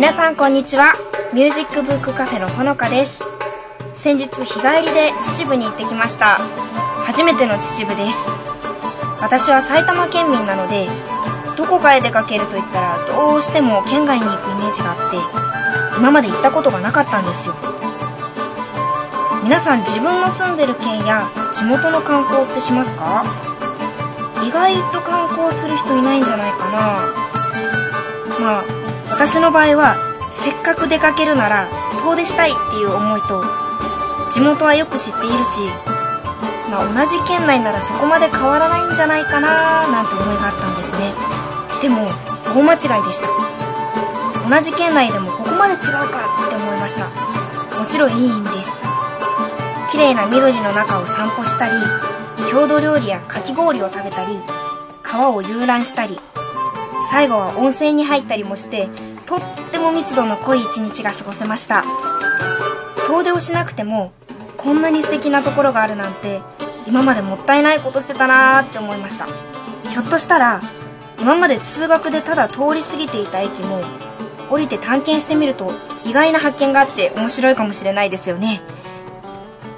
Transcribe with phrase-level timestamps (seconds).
[0.00, 0.94] 皆さんこんにちは。
[1.34, 3.22] ミュージックブックカフェのほのかです。
[3.94, 6.38] 先日日帰りで秩父に行ってきました。
[7.04, 8.16] 初めての秩父です。
[9.20, 10.88] 私は埼玉県民なので
[11.58, 17.54] どこかへ出かけると言ったらどうしても県外に行くイメージがあって今まで行ったことがなかったんですよ。
[19.44, 23.22] 皆さん自分の住んでる県や地元の観光ってしますか？
[24.42, 26.80] 意外と観光する人いないんじゃないかな。
[28.40, 28.79] まあ
[29.20, 30.00] 私の場合は
[30.32, 31.68] せっかく出かけるなら
[32.00, 33.44] 遠出したいっていう思いと
[34.32, 35.60] 地元はよく知っているし
[36.72, 41.12] まあ同じ県内ならそこまで変わらないんじゃないかななんて思いがあったんですね。
[41.82, 42.08] でも
[42.48, 43.28] 大間違いでした。
[44.48, 47.10] 同じ県内でもここまで違うかって思いました。
[47.76, 48.80] もちろんいい意味です。
[49.92, 51.74] 綺麗な緑の中を散歩したり
[52.50, 54.40] 郷土料理やかき氷を食べたり
[55.02, 56.18] 川を遊覧したり
[57.08, 58.88] 最後は温泉に入ったりもして
[59.26, 61.84] とっても密度の濃い一日が過ごせました。
[63.06, 64.12] 遠出をしなくても
[64.56, 66.40] こんなに素敵なところがあるなんて
[66.86, 69.26] 今までもったいないことしてたなーって思いました。
[69.90, 70.60] ひょっとしたら
[71.18, 73.82] 今まで通学でただ通り過ぎていた駅も
[74.48, 75.72] 降りて探検してみると
[76.04, 78.60] 意外な発見があって面白いかもしれないですよね。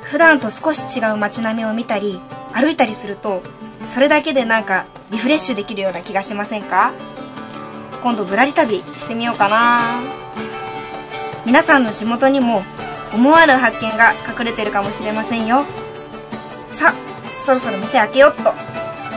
[0.03, 2.21] 普段と少し違う街並みを見たり
[2.53, 3.43] 歩いたりすると
[3.87, 6.93] それだけでなんかリフレッシュできるような気がしませんか？
[8.03, 10.01] 今度ぶらり旅してみようかな。
[11.47, 12.63] 皆さんの地元にも
[13.15, 15.65] 思わぬ発見が隠れてるかもしれませんよ。
[16.73, 18.55] さあそろそろ店開けよっと。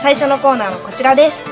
[0.00, 1.44] 最初のコーナーはこちらです。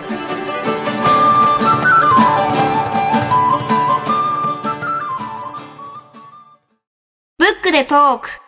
[7.39, 8.44] ブックでトーク。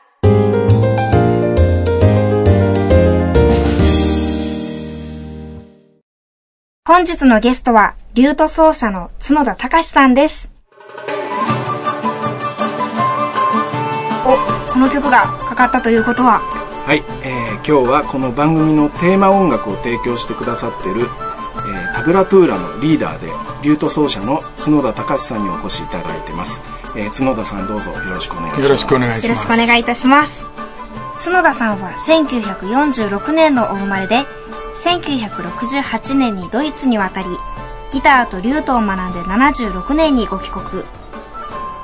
[6.86, 10.48] 本日のゲストは、リュート奏者の角田隆さんです。
[14.24, 16.38] お、この曲がかかったということは、
[16.86, 23.26] はい、えー今日はこの番組のテーマ音楽を提供してくださっている、えータブラトゥーラのリーダーで
[23.64, 26.62] リュート奏者の角田隆さんにお越しいただいてます、
[26.94, 30.47] えー角田さんどうぞよろしくお願いしますよろしくお願いしますよろしくお願いいたします。
[31.18, 34.24] 角田さんは1946年のお生まれで、
[34.84, 37.28] 1968年にドイツに渡り、
[37.92, 40.84] ギターとリュートを学んで76年にご帰国。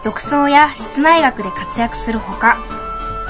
[0.04, 2.58] 独奏や室内楽で活躍するほか、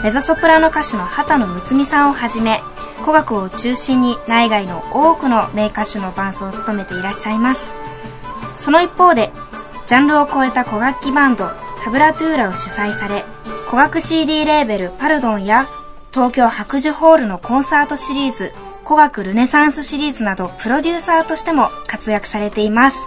[0.03, 2.61] メゾソプラノ歌手の畑野睦美さんをはじめ、
[3.03, 7.75] 古楽を中心に内外の多くの名歌手の伴奏を務めていらっしゃいます。
[8.55, 9.33] その一方で、
[9.87, 11.51] ジャンルを超えた古楽器バンド、
[11.85, 13.25] タブラトゥーラを主催され、
[13.67, 15.69] 古楽 CD レーベルパルドンや、
[16.13, 18.53] 東京白樹ホールのコンサートシリーズ、
[18.85, 22.99] 古楽ルネサンスシリーズなど、プロデューサーとしても活躍されています。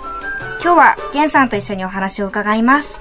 [0.63, 2.99] 今日は、ゲンさんと一緒にお話を伺います。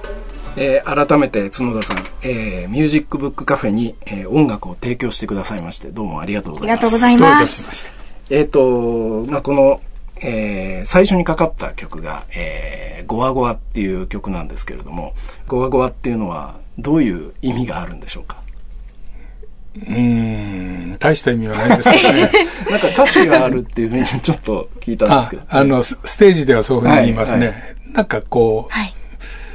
[0.57, 7.57] えー改めて角田さん、えーミュージックブックカフェに、えー音楽を提供してくださいましてどうもありがとうございますありがとうございます。
[7.57, 7.83] たしまし
[8.29, 9.81] てえっ、と、まあ、この、
[10.21, 15.13] えー最初にかかった曲が、えーゴワゴワっていう曲なんですけれども、
[15.47, 18.37] ゴワゴワっていうのはどういう意味があるんでしょうか？
[19.75, 20.97] うーん。
[20.99, 22.31] 大した意味はないんですけどね。
[22.71, 25.43] なんか歌詞があるっていうふうにちょっと聞いたんであすけど。
[25.49, 27.55] あのスステージではそういうふうに言いますね、はい
[27.93, 28.93] なんかこう、はい。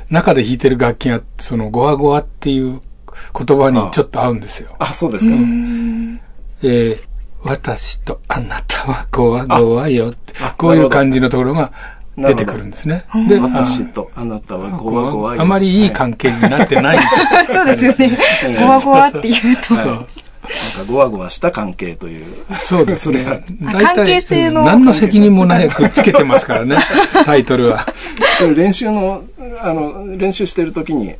[0.08, 2.80] 中で弾いてる楽器がそのゴワゴワっていう
[3.46, 4.74] 言葉にちょっと合うんですよ。
[4.78, 5.32] あ、そうですか？
[6.62, 6.98] えー
[7.42, 11.72] 私とあなたはゴワゴワよってあ、こういう感じのところが
[12.28, 13.04] 出てくるんですね。
[13.28, 16.98] で、あ私とあなたはゴワゴワよあまりいい関係になってない。
[17.46, 18.18] そうですよね。
[18.58, 19.74] ゴワゴワって言うと。
[19.74, 20.20] はい
[20.50, 22.24] なんかゴワゴワした関係という。
[22.58, 23.24] そうですね。
[23.26, 26.76] あ関係性のうん何の責任もなくつけてますからね、
[27.24, 27.86] タイトルは。
[28.38, 29.22] それ練習の、
[29.60, 31.14] あの、練習してる時に、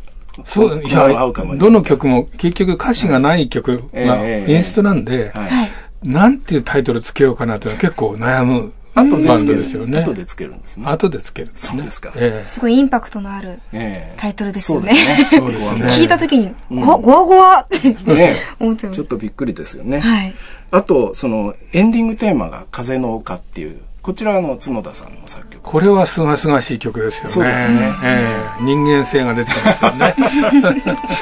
[0.45, 1.09] そう、いや
[1.57, 6.09] どの曲も結局歌詞がない曲がええ演出なんで、はい。
[6.09, 10.01] なんていうタイトルつけようかなっていうのは結構悩む後でつけるドですよね。
[10.01, 10.87] 後でつけるんですね。
[10.87, 11.79] 後でつけるんですね。
[11.79, 14.93] そうですかええすごいインパクトのあるええタイトルですよね。
[15.31, 15.87] そうですね。
[15.87, 20.01] 聞いたときに、ゴワゴワゴワってね 思ってましちょっとびっくりですよね。
[20.01, 20.09] た。
[20.09, 20.35] はい。
[20.73, 27.29] あと、その、エンディングテーマが風の丘っていう、こちらはあの、角田さんの作曲これはすがすがしい曲ですよね。
[27.29, 28.27] そうですねえ
[28.61, 30.15] え人間性が出てきますよね。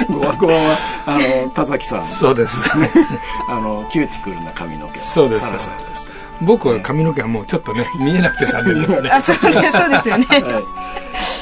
[0.08, 0.76] ゴワゴワは、
[1.06, 2.06] あの、田崎さん。
[2.06, 2.88] そうですね。
[3.48, 5.00] あの、キューティクルな髪の毛。
[5.00, 5.97] そうですサラサラ。
[6.42, 9.10] 僕は髪の毛はもうちょっとね、見えなくて残念ですね。
[9.10, 10.24] あ、そうねそうですよね。
[10.26, 10.42] はい。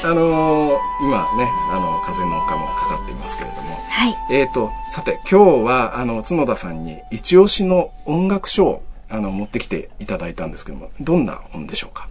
[0.03, 3.77] あのー今ね、あの、風の丘もかかっていますけれども。
[3.89, 4.15] はい。
[4.31, 12.09] えーと、さて、今日は、あの、つのださんに一押しの音楽書を、あの、持ってきていただいたんですけども、どんな本でしょうか？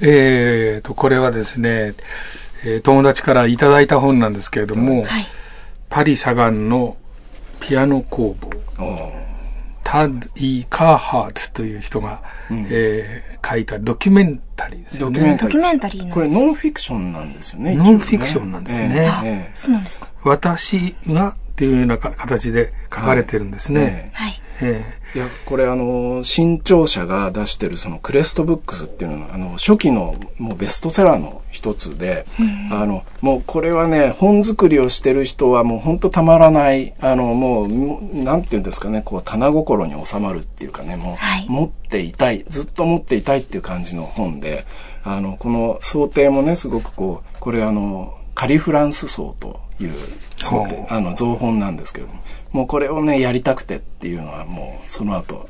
[0.00, 1.94] えーと、これはですね、
[2.64, 5.24] えー友達からいただいた本なんですけれども、はい。
[5.88, 6.96] パリ・サガンの
[7.60, 8.50] ピアノ工房。
[9.90, 15.38] タッイ・カーハーツという人が、えー書いたドキュメンタリーですよね。
[15.40, 16.12] ドキュメンタリー。
[16.12, 17.74] これノンフィクションなんですよね。
[17.74, 20.08] ノンフィクションなんですねそうなんですか。
[20.22, 24.10] 私がっていうようなか形で書かれてるんですね。
[24.14, 24.40] はい。
[24.60, 24.84] え
[25.14, 32.26] いや、これあの、新潮社が出してるそのクレストブックスっていうのが、あの、初期のもうベストセラーの一つで、
[32.70, 41.46] あの、もうこれはね、本作りをしてる人はもう本当たまらない、あの、もう、もうなんていうんですかね、こう、棚心に収まるっていうかね、もう、はい。
[41.48, 44.64] 持っていたい、ずっと持っていたいっていう感じの本で、
[45.02, 49.92] あの、この想定もね、すごくこう、これあの、カリフランス層という
[50.88, 52.08] あの、造本なんですけど
[52.52, 55.48] も、うこれをね、やりたくてっていうのはもう、その後、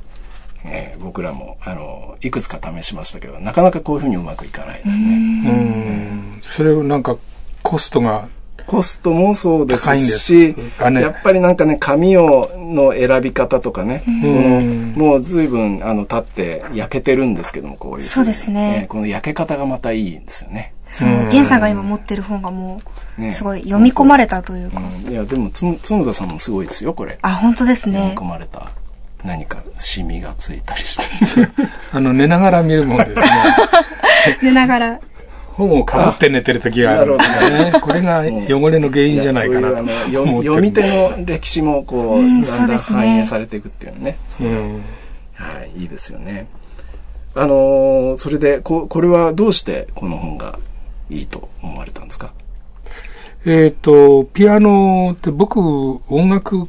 [0.65, 5.15] えー僕らも、あの、いくつか試しましたけど、なかなかこういうふうにうまくいかないですね。
[5.47, 6.39] うん。
[6.43, 7.17] それをなんか、
[7.63, 8.29] コストが、
[8.67, 14.61] コストもそうですし、ねやっぱりなんかね、紙を、の選び方とかね、この、
[15.11, 18.03] もう随分、あの、経って焼けてるんですけども、こういう。
[18.03, 20.75] そうですねこの焼け方がまたいいんですよね。
[20.93, 22.81] その、ゲンさんが今持ってる本がも
[23.19, 24.81] う、ねすごい読み込まれたというか。
[24.81, 27.19] うんいや、でも、つ、角田さんもすごいですよ、これ。
[27.23, 28.25] あ、本当ですね読み込。
[28.25, 28.71] まれた。
[29.25, 31.49] 何か、シミがついたりして。
[31.93, 33.27] あの、寝ながら見るもんですね。
[34.43, 35.01] 寝ながら。
[35.53, 37.73] 本をかぶって寝てる時があるんですよね。
[37.81, 40.47] これが汚れの原因じゃないかなとう読ってるんです。
[40.47, 40.83] 読み手
[41.19, 44.17] の歴史もこう、うんだんだん反映されていくっていうね。
[44.41, 44.83] うん。
[45.35, 46.47] はい、いいですよね。
[47.35, 50.59] あのーそれで、こ、これはどうしてこの本が
[51.11, 52.33] いいと思われたんですか？
[53.47, 56.69] えっ、と、ピアノって僕、音楽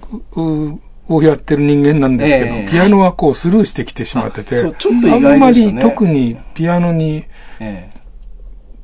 [1.07, 2.69] をやってる人間なんですけど、ええ。
[2.69, 7.25] ピアノはこうスルーしてきてしまってて、あそうちょっと意あん外まり特にピアノに
[7.59, 7.89] え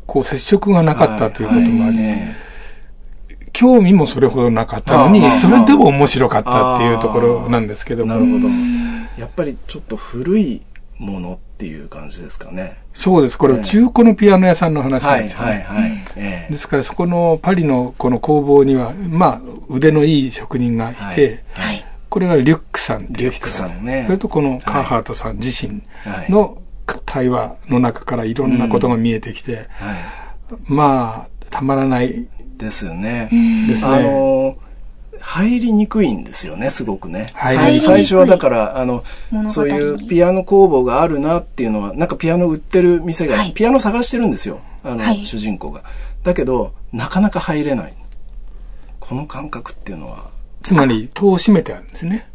[0.06, 2.36] こう接触がなえかったということもあり、え
[3.54, 8.06] 興味もそれほどなかったのにそれでも面白かったっていうところなんですけど。
[8.06, 8.48] も、えなるほど。
[9.18, 10.62] やっぱりちょっと古い
[10.98, 12.78] ものっていう感じですかね。
[12.94, 13.38] そうです。
[13.38, 15.46] これ中古のピアノ屋さんの話なんはい、ですよね。
[15.46, 15.92] はい、はい。
[16.16, 21.14] ええですからそこのパリのこの工房には、まあ腕のいい職人がいて、はい
[21.54, 21.86] はい。
[22.10, 26.62] これがリュックさんっていう人リュックさんねそれとこのカーハートさん自身はいの
[27.06, 29.68] 対話の中からいろんなことが見えてきて、はい。
[30.64, 32.28] まあ、たまらない
[32.58, 33.30] ですよね。
[33.68, 33.94] ですね。
[33.94, 34.67] あのー
[35.22, 37.32] 入りにくいんですよね、すごくね。
[37.34, 39.04] 入りにくい最最初はだから、あの
[39.48, 45.84] そういうピアノ工房があるなっていうのは、なんかピアノ売ってる店が、はいピアノ探してるんですよ、あの、はい主人公が。
[46.24, 47.94] だけど、なかなか入れない。
[49.00, 50.30] この感覚っていうのは、
[50.62, 52.28] つまり、戸を閉めてあるんですね。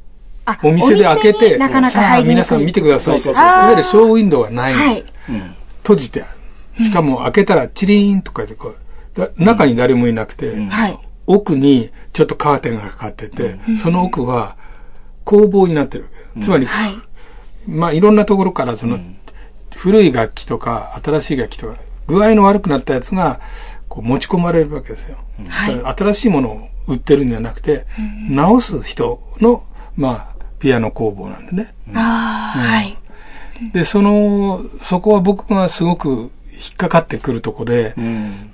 [0.44, 2.34] あお店で開けて、なかなかさあ入りにくい。
[2.34, 3.20] 皆さん見てください。
[3.20, 4.74] そういそうそうそうわゆるショーウィンドウがない。
[4.74, 5.04] はい。
[5.82, 6.26] 閉じてあ
[6.78, 6.84] る。
[6.84, 10.98] しかも開けたらチリーンとかでこう、だ中に誰もいなくて、はい。
[11.26, 14.56] 奥にちょっとカーテンがかかってて、その奥は
[15.24, 16.40] 工房になってるわけ。
[16.40, 16.94] つまり、はい。
[17.66, 18.98] まあいろんなところからその、
[19.76, 21.76] 古い楽器とか新しい楽器とか、
[22.06, 23.40] 具合の悪くなったやつが
[23.88, 25.18] こう持ち込まれるわけですよ。
[25.96, 27.86] 新しいものを売ってるんじゃなくて、
[28.28, 29.64] 直す人の、
[29.96, 31.74] まあ、ピアノ工房なんでね。
[31.94, 32.96] ああ、はい。
[33.72, 38.51] で、その、そこは僕がすごく引っかかってくるとこで、うん。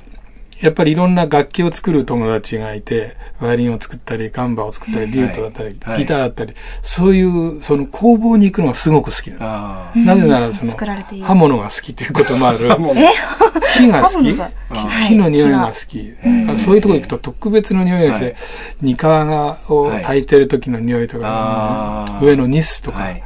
[0.60, 5.98] やっぱりいろんな楽器を作る友達がいて、バイオリンを作ったり、ガンバを作ったり、リュートだったり、はい。
[5.98, 9.92] ギターだったり、そういう、その工房に行くのがすごく好きな。
[9.94, 12.66] なぜなら、その作られてい、る刃物が好きということもある。
[12.96, 13.08] え？
[13.78, 14.34] 木が好き？
[15.08, 15.16] 木。
[15.16, 16.14] の匂いが好き。
[16.58, 18.36] そういうとこ行くと特別の匂いがして、はい。
[18.82, 23.22] ニカがを炊いてる時の匂いとか、上のニスとか、はい。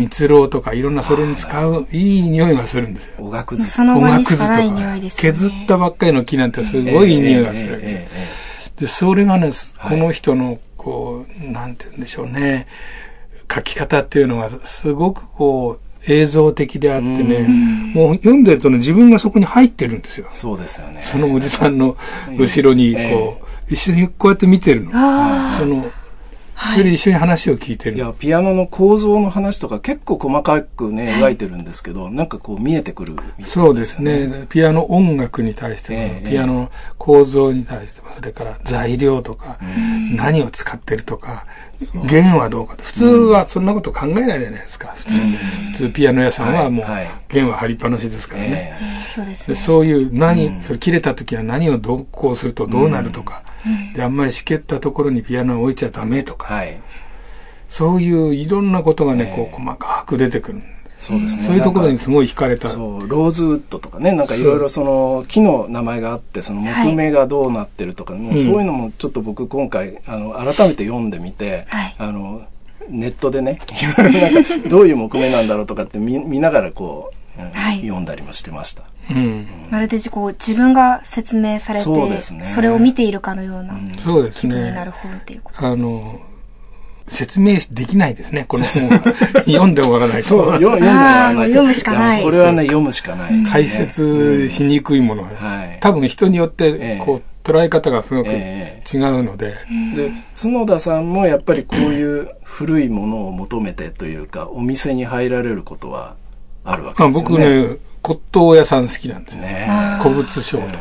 [0.00, 3.14] 蜜蝋とかいろんなそれに使ういい匂いがするんですよ。
[3.18, 3.66] おがくず。
[3.66, 5.38] その場にしくずとかない匂いかですよね。
[5.38, 7.80] 削ったばっかりの木なんてすごいいい匂いがする
[8.76, 12.66] で、それがね、はいこの人の、こう、なんて言うんでしょうね、
[13.52, 17.46] 書き方っていうのがすごくこう、映像的であってね、
[17.94, 20.34] もう読んでるとね、自分がそこに入ってるんですよえ。
[20.34, 21.02] そうですよね。
[21.02, 21.98] そのおじさんの
[22.38, 24.90] 後ろに、ええこう、一緒にこうやって見てるの。
[24.94, 25.90] あその、
[26.60, 34.46] それで一緒に話を聞いてるいや、ピアノの構造の話とか結構細かくね、描いてるんですけど、なんかこう見えてくるみたいですよそうですね。
[34.50, 39.58] ピアノ音楽に対しても、ええピアノの構造に対しても、それから材料とか、
[40.14, 41.46] 何を使ってるとか、
[42.06, 42.84] 弦はどうかと。
[42.84, 44.94] 普通はそんなこと考えないじゃないですか。
[44.96, 48.74] 普通、普通ピアノ屋さんはもうはいはい、弦は張りっぱなしですからね。
[49.06, 49.54] そうですね。
[49.56, 53.42] そういう何、それ切れた時は何をどうこうするとどうなるとか、
[53.94, 56.80] で、あんまりしけったところにピアノを置いちゃダメとか、えはい。
[57.68, 60.62] そういういろんなことがね、ええこう細かく出てくる。
[61.00, 61.42] そうですね。
[61.44, 62.68] そういうところにすごい惹かれた。
[62.68, 72.42] そう、ローズウッドとかね、なんかいろいろその木の名前があって、その木目がどうなってるとか、もうそういうのもちょっと僕今回、あの、改めて読んでみて、はいあの、
[72.90, 73.60] ネットでね、
[74.68, 78.82] どういう木目なんだろうとかって見見ながらこう、うんはい読んだりもしてました。
[79.10, 79.46] うん。
[79.70, 84.90] まるでこう自分が説明されて、そうですねそれを見ているかのようなそうです気分になねる。
[84.90, 85.66] 本っていうこと。
[85.66, 86.20] あの、
[87.06, 89.02] 説明できないですね、この本は。
[89.44, 90.28] 読んで終わらないと。
[90.28, 93.48] そう、よ読んでもらわないと読むしかないやこれはね、読むしかないね。
[93.50, 99.54] 解説しにくいものが、はい多分人によっええて、こう、捉え方がすごく違えうので、
[99.94, 106.16] で角田さんもやっぱりこういう古いものを求めてというかお店に入られることは
[106.64, 107.62] あるわけまあですよね。
[107.64, 109.42] 僕ね、骨董屋さん好きなんですね。
[109.42, 110.72] ね古物商とか。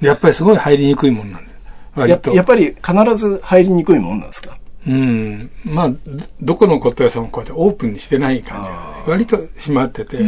[0.00, 1.58] でやっぱりすごい入りにくいものなんですよ。
[1.94, 2.30] 割と。
[2.30, 4.58] ややっぱり必ず入りにくいもんなんですか？
[4.86, 5.50] うん。
[5.64, 5.96] まあ、ど
[6.40, 10.18] どこの骨董屋さんもこうやってオープンにしてない感じがね割と閉まってて、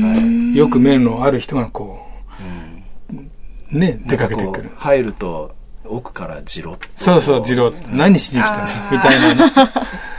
[0.54, 2.00] よく目のある人がこ
[3.72, 4.70] う、ね、出かけてくる。
[4.76, 5.54] 入ると
[5.84, 9.52] 奥からじろっとそうそう、ジロー何しに来たんですみたいなね。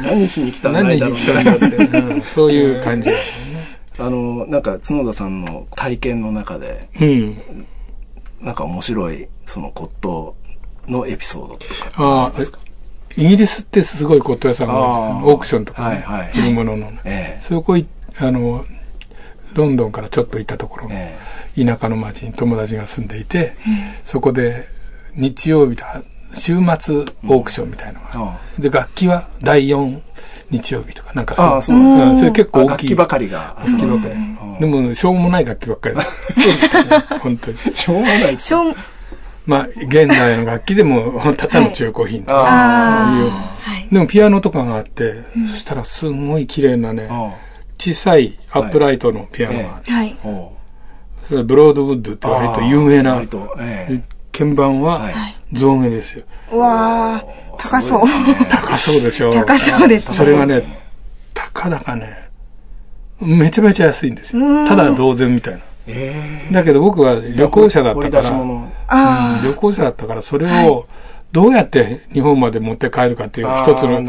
[0.02, 3.59] 何しに来たんだ何しに来たんだって、うんそういう感じですよね。
[4.00, 7.66] あのなんか角田さんの体験の中でうん。
[8.42, 10.34] なんか面白いその骨董
[10.88, 12.32] のエピソードとかああ、
[13.18, 14.74] イギリスってすごい骨董屋さんが
[15.26, 16.28] オークションとか、はいはい。
[16.30, 16.88] 古物の。
[17.06, 17.42] ええ。
[17.42, 17.86] そこい、
[18.18, 18.66] あの、
[19.54, 21.18] ロンドンからちょっと行ったところ、え
[21.56, 23.56] 田舎の町に友達が住んでいて、
[24.04, 24.68] そこで
[25.16, 26.02] 日曜日だ、
[26.34, 30.00] 週末オークションみたいなのが、あで、楽器は第4
[30.52, 32.68] 日曜日とか、なんかああそうなんそれ結構大きい。
[32.68, 33.56] あ楽器ばかりが。
[33.68, 34.16] 集まって
[34.60, 36.02] でも、しょうもない楽器ばっかりだ。
[36.04, 37.20] そうですね。
[37.22, 37.58] 本当に。
[37.74, 38.40] しょうもない。
[38.40, 38.76] しょう、
[39.46, 43.88] まあ、現代の楽器でも、ただの中古品とか、あい。
[43.88, 43.94] う。
[43.94, 47.32] でもピアノとかがあって、そしたらすごい綺麗なね、あ
[47.78, 49.92] 小さいアップライトのピアノがあって、
[51.26, 55.14] それはブロードウッドって割と有名な割とええ鍵盤ははい
[55.52, 56.26] 象牙ですよ。
[56.52, 58.02] うわー、高そう。
[58.50, 59.34] 高そうでしょ。
[59.34, 60.80] 高そうですそれがねそうですね、
[61.34, 62.30] たかだかね、
[63.20, 64.68] めちゃめちゃ安いんですよ。
[64.68, 65.60] ただ同然みたいな。
[65.88, 68.18] ええだけど僕は旅行者だったか
[68.88, 70.86] ら、旅行者だったからそれを
[71.32, 74.06] どうやって日本まで持って帰るかっていうあ一つの運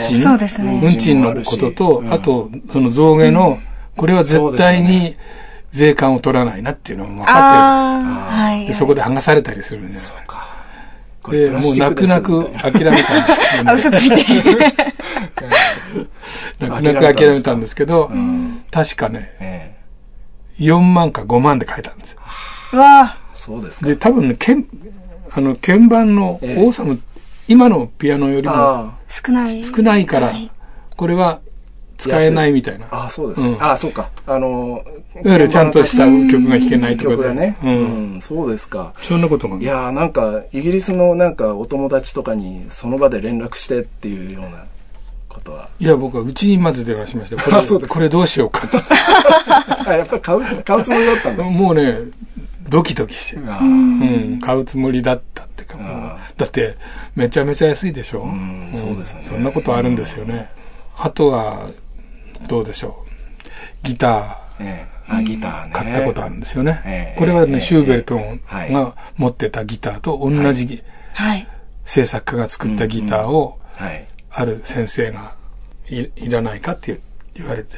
[0.00, 0.22] 賃。
[0.22, 3.58] そうですね運賃のことと、うんあと、その象牙の、
[3.96, 5.16] これは絶対に
[5.74, 7.98] 税関を取らないなっていうのも分か。
[8.52, 8.66] ってる。
[8.68, 10.14] で、そこで剥がされたりするんですよ。
[10.20, 10.24] で、
[11.20, 13.00] これもう泣く泣く諦めたんで
[13.32, 14.74] すけど、あ、嘘ついて。
[16.60, 18.08] 泣く泣く諦めたんですけど、
[18.70, 19.76] 確かね、え
[20.60, 22.20] 4万か5万で買えたんですよ。
[22.74, 24.64] うわえそうですかで、多分ね、鍵、
[25.32, 26.96] あの、鍵盤のええ多さも、
[27.48, 29.60] 今のピアノよりもあー、少ない。
[29.60, 30.50] 少ないからはい、
[30.96, 31.40] これは
[31.98, 32.86] 使えないみたいな。
[32.92, 34.84] ああそうですか、うんああそうかあの
[35.22, 37.34] いわゆるちゃんとした曲が弾けないとかで。
[37.34, 37.66] ね、う。
[37.66, 39.58] うんんそうですかそんなことが。
[39.58, 44.64] いやーなんかイギリスのなんかお友達とかにその場で連絡してっていうような
[45.28, 47.42] ことはいや、僕はうちにまず電話しました。
[47.42, 48.76] これ、 あそうですかこれどうしようかって。
[49.90, 51.98] あやっぱり買う買うつもりだったんだもうね、
[52.68, 53.40] ドキドキして。
[53.46, 55.76] あうん、買うつもりだったってか、
[56.36, 56.76] だって、
[57.14, 58.24] めちゃめちゃ安いでしょ。
[58.26, 60.50] んそうですねそんなことあるんですよね。
[60.96, 61.68] あとは、
[62.48, 63.04] どうでしょ
[63.84, 63.86] う。
[63.86, 64.34] ギター。
[64.60, 65.70] ええあギターね。
[65.72, 66.82] 買ったことあるんですよね。
[66.84, 67.18] ええ。
[67.18, 67.60] これはね、ええ。
[67.60, 68.72] シューベルトはい。
[68.72, 70.82] が持ってたギターと同じギ、
[71.12, 71.46] はい。
[71.84, 74.06] 制作家が作ったギターを、はい。
[74.30, 75.34] ある先生が
[75.88, 77.00] いいらないかって
[77.34, 77.76] 言われて、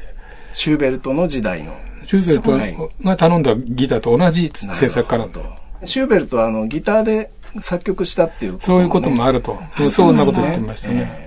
[0.53, 1.77] シューベルトの時代の。
[2.07, 2.77] シューベルトはい。
[3.03, 5.41] が頼んだギターと同じ制作家なんだ
[5.85, 7.31] シューベルトはあのギターで
[7.61, 9.59] 作曲したっていうことそういうこともあると。
[9.91, 11.11] そんなこと言ってましたね。
[11.21, 11.27] え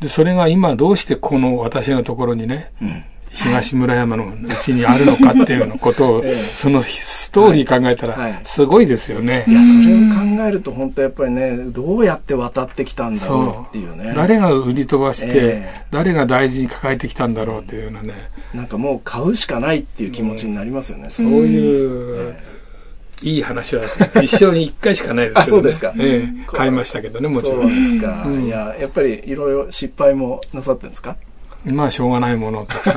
[0.00, 2.72] で、それが今どうしてこの私のところにね、
[3.34, 6.42] 東村山のうちにあるのかっていうのことを、ええ。
[6.42, 8.32] そのストーリー考えたはい。
[8.32, 9.44] ら、すごいですよね。
[9.48, 9.50] え。
[9.50, 9.98] いやそれを
[10.38, 14.12] 考えると本当やっぱりねどうやって渡ってきたんだろうっていうね。
[14.14, 15.32] 誰が売り飛ばして、え
[15.66, 15.84] え。
[15.90, 18.14] 誰が大事に抱えてきたんだろうっていうようなね、
[18.54, 22.34] なんかもう買うしかないっていう気持ちになりますよね、そういう
[23.22, 23.84] いい話は
[24.22, 25.58] 一生に一回しかないですけど、ね。
[25.58, 25.94] あそうですか。
[25.98, 26.46] ええ。
[26.46, 27.62] 買いましたけどね、もちろ。
[27.62, 28.24] そうんですか。
[28.26, 28.44] うん。
[28.44, 31.16] いや、やっぱりいろいろ失敗もなさってるんですか？
[31.64, 32.92] まあ、しょうがないものをたくさ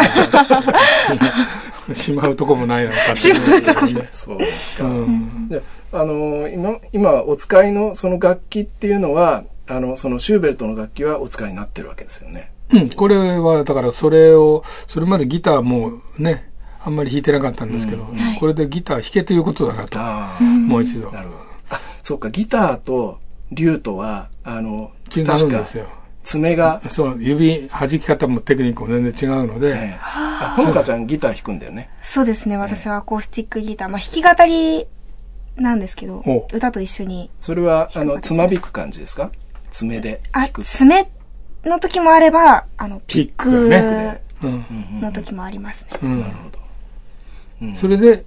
[1.93, 1.95] ん。
[1.95, 4.09] しまうとこもないのかっていうところね。
[4.11, 4.83] そうですか。
[4.83, 5.47] うん。
[5.47, 5.61] で
[5.93, 12.51] あの今今お使いのその楽器っていうのはあのそのシューベルトの楽器はお使いになってるわけですよね。
[12.73, 16.51] うん、これは、だからそれを、それまでギターもね、
[16.83, 18.05] あんまり弾いてなかったんですけど、
[18.39, 19.99] これでギター弾けということだなと、
[20.43, 21.11] もう一度。
[21.11, 21.39] なるほど。
[21.69, 23.19] あ、そうかギターと
[23.51, 25.87] リュートはあの違うんですよ。
[26.27, 31.89] 爪が、そう、指、弾き方もテクニックも全然違うので、ええあほのかちゃんギター弾くんだよね。
[32.01, 32.57] そうですね。
[32.57, 33.87] 私はアコースティックギター。
[33.87, 34.85] まあ、弾き語り
[35.55, 37.31] なんですけどお、歌と一緒に。
[37.39, 39.31] それはあの弾く形つまびく感じですか？
[39.71, 40.63] 爪であ弾、く。
[40.63, 41.09] 爪
[41.65, 44.21] の時もあれば、あの、ピッピック。
[45.01, 45.97] の時もありますね。
[47.61, 47.73] うん。
[47.73, 48.23] それで、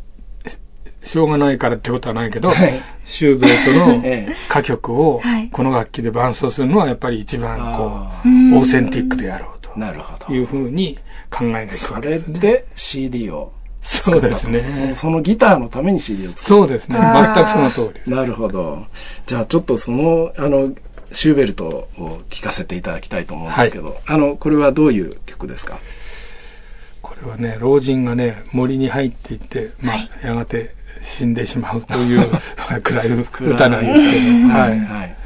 [1.02, 8.28] ししょうがないからってことはないけど、はいシューベルトの ええ歌曲をはいこの楽器で伴奏するのはやっぱり一番こあう、
[8.58, 10.34] オーセンティックでやろうとなるほど。
[10.34, 10.98] いうふうに
[11.30, 12.34] 考えがいくそわけですね。
[12.34, 13.52] れで CD を
[13.82, 14.92] そうですね。
[14.94, 16.46] そのギターのために CD を作る。
[16.46, 16.98] そうですね。
[17.34, 18.10] 全くその通りです。
[18.10, 18.84] なるほど。
[19.26, 20.70] じゃあちょっとその、あの、
[21.12, 21.64] シューベルト
[21.96, 25.78] を聴かせていただきたいと思うんですけど、あの、これはどういう曲ですか？
[27.00, 32.28] これはね、老人がね、森に入っていって、まあ、やがて死んでしまうという
[32.82, 34.78] 暗い歌なんですけど、はい。
[34.80, 35.16] はい。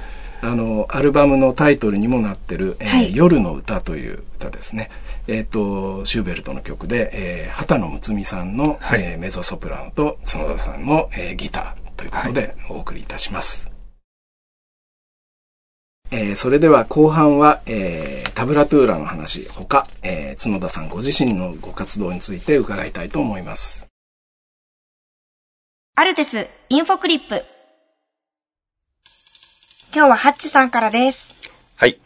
[0.43, 4.91] あの、アルバムのタイトルにもなってる、えーはい夜の歌という歌ですね。
[5.27, 13.71] えっ、と、シューベルトの曲で、えー、畑野睦美さんの、はいえーメゾソプラノと角田さんの、えーギターということでお送りいたします。
[16.11, 23.94] えーそれでは後半は、えータブラトゥーラの話、他、えー角田さんご自身のご活動について伺いたいと思います。
[25.97, 27.45] アルテスインフォクリップ。
[29.95, 31.53] 今日はハッチさんからです。
[31.77, 32.01] はい、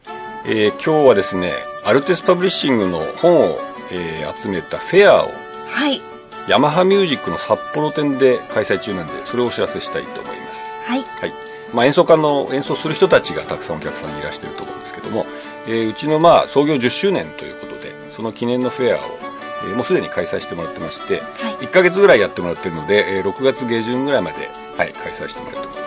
[0.45, 1.54] えー今日はですね
[1.87, 3.57] アルテスパブリッシングの本を、
[3.90, 5.30] えー集めたフェアを
[5.71, 6.02] はい。
[6.50, 11.02] ヤマハミュージックの札幌店で開催中なんでそれをお知らせしたいと思いますはい。
[11.02, 11.32] はい
[11.73, 15.25] まあ、演奏家の演奏する人たちがたくさんお客さんにいらしていると思うんですけども、
[15.67, 19.27] えーうちのまあ創業10周年ということでその記念のフェアを、
[19.64, 21.21] えーもうすでに開催してもらってまして、
[21.60, 25.80] 1ヶ月ぐらいやってもらってるので、えー6月下旬ぐらいまで、はい、開催してもらってます。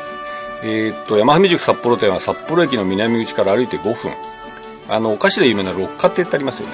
[0.64, 4.12] えーっとヤマハミュージック札幌店は札幌駅の南口から歩いて5分。
[4.90, 6.74] あのお菓子で有名な六花亭ってありますよね。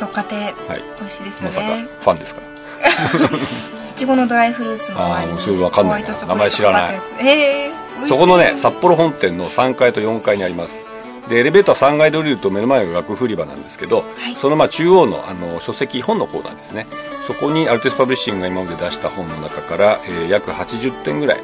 [0.00, 0.54] 六花亭、はい。
[0.98, 1.86] 美味しいですよまさかね。
[2.00, 2.40] ファンですか？
[3.92, 6.08] いちごのドライフルーツの周りにあーそれわかんないな。
[6.26, 7.00] 名前知らない。
[7.20, 10.81] えー、そこのね札幌本店の3階と4階にあります
[11.28, 14.34] でエレベーター3階で降りると目の前が楽譜売り場なんですけど、い。
[14.34, 16.86] そのまあ中央のあの書籍本のコーナーですね。
[17.26, 21.40] そこにアルテスパブリッシングが今まで出した本の中から、えー約80点ぐらい、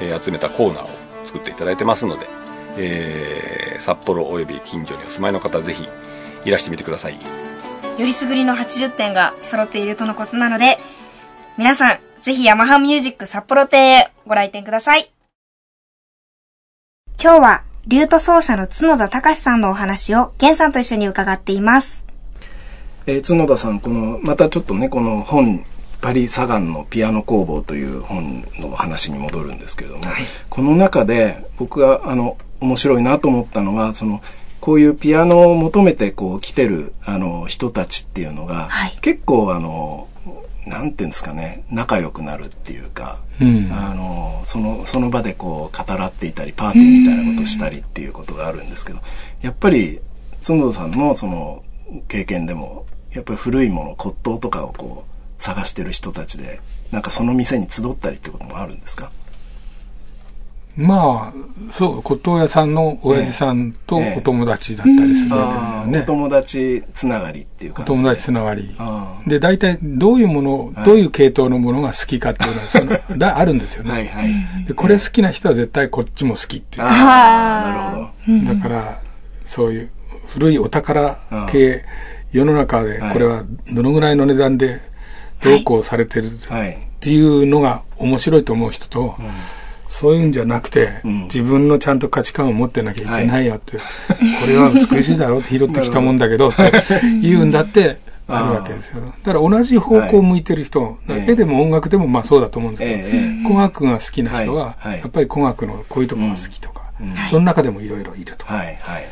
[0.00, 0.88] えー集めたコーナーを
[1.26, 2.26] 作っていただいてますので、
[2.78, 5.86] えー札幌および近所にお住まいの方はぜひ
[6.44, 7.14] いらしてみてください。
[7.14, 10.78] よりすぐりの80点が揃っているとのことなので、
[11.56, 15.10] 皆さん、ぜひヤマハミュージック札幌店へご来店ください。
[17.22, 22.04] 今日は、リュート奏者の角田隆さんのお話を、源さんと一緒に伺っています。
[23.06, 25.64] えー角田さん、この、またちょっとね、この本、
[26.00, 30.02] パリ・サガンのピアノ工房という本の話に戻るんですけれども、
[30.50, 34.20] この中で僕が、あの、面白いなと思ったのは、その、
[34.60, 40.08] こういうピアノを求めてこう来てる、あの、人たちっていうのが、はい結構あの、
[40.66, 43.70] なんていうんですかね、仲良くなるっていうか、うん。
[43.72, 48.98] あの、その、その場でこう語らっていたり、パーティーみたいなことしたりっていうことがあるんですけど、
[49.42, 50.00] やっぱり、
[50.46, 51.62] 角田さんのその
[52.08, 59.10] 経験でも、やっぱり古いもの、骨董とかをこう、探してる人たちで、なんかその店に集ったりってこともあるんですか？
[60.76, 66.02] まあ、そう、骨董屋さんの親父さんとええお友達だったりするわけですああ、およね。
[66.02, 67.96] 友達つながりっていうお感じで。
[67.98, 68.76] 友達つながり
[69.26, 73.90] で、大体どういうもの、どういう系統のものが好きかっていうのは、その、だあるんですよね。
[73.90, 74.64] はいはい。
[74.66, 76.84] で、これ好きな人は絶対こっちも好きっていう。
[76.84, 78.06] ああ、なる
[78.42, 78.54] ほど。
[78.54, 79.00] だから、
[79.46, 79.90] そういう
[80.26, 81.18] 古いお宝
[81.50, 81.84] 系、
[82.32, 84.80] 世の中でこれはどのぐらいの値段で
[85.42, 86.76] どうこうされてるっはい。
[87.00, 89.14] ていうのが面白いと思う人と、
[89.88, 93.82] そういうんじゃなくて、自分のちゃんと価値観を持ってなきゃいけないよって、こ
[94.46, 96.72] れは美しいだろうって拾ってきたもんだけどって
[97.22, 99.00] 言うんだってあるわけですよ。
[99.22, 106.90] だから同じ方向を向いてる人、ええ絵でも音楽でもまあそうだと思うんですけど、えええ工学が好きな人は、はいはいやっぱり工学のこういうところが好きとか、
[107.30, 109.04] その中でもいろいろいるとか、はいはい。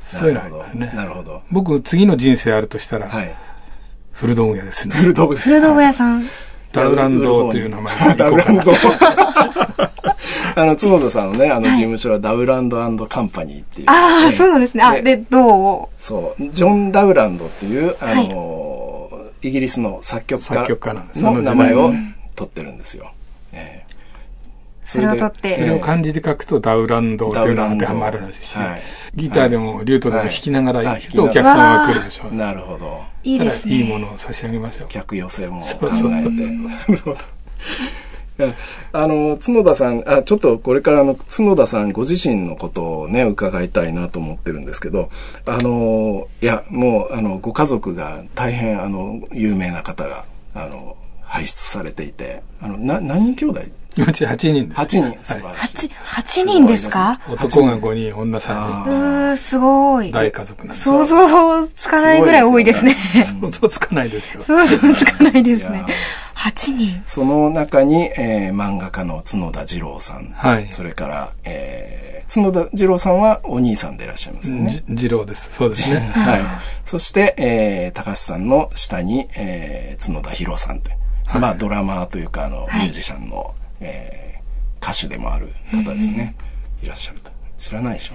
[0.00, 0.92] そういうのありますね。
[0.94, 1.42] なるほど。
[1.50, 3.32] 僕、次の人生あるとしたら、はい。
[4.12, 4.94] 古道具屋ですね。
[4.94, 5.36] 古道具
[5.82, 6.24] 屋さん。
[6.72, 7.96] ダウランドという名前。
[7.96, 8.72] で ダウランド。
[10.56, 14.82] あの、角田さんのね、あの事務所はダウランドカンパニーっていう、ああ、そうなんですね。
[14.82, 15.88] あ、でで、どう？
[15.96, 19.10] そう、ジョン・ダウランドっていう、あの、
[19.42, 21.20] イギリスの作曲作曲家なんです。
[21.20, 21.40] 家の。
[21.40, 21.92] 名前を
[22.36, 23.12] 取ってるんですよ。
[23.52, 23.79] ええ
[24.90, 28.58] それを取ってそれを漢字で書くとダウランドというのが当てはまるらしいし、
[29.14, 32.34] ギターでもリュートでも弾きながらはい行くとお客様が来るでしょう。
[32.34, 33.04] なるほど。
[33.22, 33.74] いいですね。
[33.74, 34.88] いいものを差し上げましょう。
[34.88, 36.30] 客寄せも考そうそうえて。
[36.30, 37.16] なるほど。
[38.92, 45.10] あの、角田さん、あ、ちょっとこれからあの、角田さんご自身のことをね、伺いたいなと思ってるんですけど、
[45.46, 50.24] あの、いや、もう、あの、ご家族が大変、あの、有名な方が、
[50.54, 53.60] あの、輩出されていて、あの、な、何人兄弟
[53.98, 54.80] うち8人です。
[54.80, 55.88] ?8 人、素晴らしい。
[55.88, 57.20] 八、八人ですか？
[57.28, 58.90] 男が5人、女3う人。
[59.32, 60.10] ー、すごい。
[60.12, 60.84] 大家族なんです。
[60.84, 62.94] 想像つかないぐらい多いですね。
[63.40, 64.42] 想像つかないですよ。
[64.42, 65.84] 想像つかないですね。
[66.34, 67.02] 八人。
[67.06, 70.32] その中に、えー漫画家の角田二郎さん。
[70.36, 74.84] はいそれから、えー角田二郎さんはお兄さんでいらっしゃいますよね。
[74.88, 75.52] じ二郎です。
[75.52, 75.96] そうですね。
[76.14, 76.40] はい。
[76.84, 80.96] そして、えー高橋さんの下に、えー角田博さんって、
[81.38, 84.30] まあ、ドラマーというか、あの、ミュージシャンの、えー
[84.82, 86.34] 歌手でもある方ですね。
[86.82, 87.30] いらっしゃると。
[87.58, 88.10] 知らないでし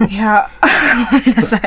[0.00, 0.04] ょ？
[0.06, 0.48] いや、
[1.12, 1.60] ごめんなさい。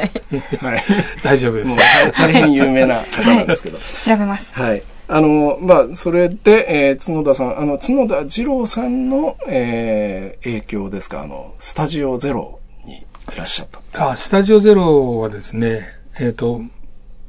[0.57, 0.83] はい。
[1.23, 1.83] 大丈夫ですもうよ。
[2.17, 3.77] 大変有名な方なんですけど。
[3.77, 4.53] 調べます。
[4.53, 4.83] はい。
[5.07, 13.01] あの、まあ、それで、えー角田さん、あの、角田二郎さんの、えー影響ですか、あの、スタジオゼロにい
[13.37, 14.11] らっしゃった。
[14.11, 15.81] あ、スタジオゼロはですね、
[16.19, 16.61] えっ、と、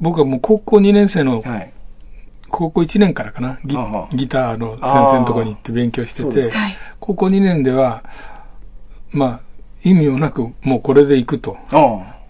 [0.00, 1.72] 僕はもう高校2年生の、はい。
[2.50, 3.76] 高校1年からかな、ギ
[4.14, 6.52] ギターの先生のところに行って勉強してて。
[6.98, 8.04] 高校2年では、
[9.12, 9.40] まあ、
[9.82, 11.56] 意味もなく、もうこれで行くと。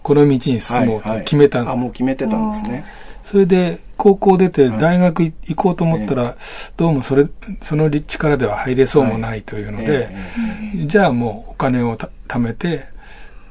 [0.03, 2.85] この道に進もうと決めたんあ、もう決めてたんですね。
[3.23, 6.35] それで、高校出て大学い行こうと思ったら、
[6.75, 7.27] どうもそれ、
[7.61, 10.09] その立地からでは入れそうもないというので、
[10.75, 12.85] えじゃあもうお金をた貯めて、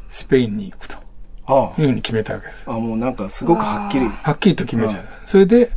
[0.09, 0.97] スペインに行くと
[1.47, 2.65] あいうふうに決めたわけです。
[2.67, 4.07] あ、もうなんかすごくはっきり。
[4.07, 5.05] はっきりと決めちゃう。
[5.25, 5.71] それで、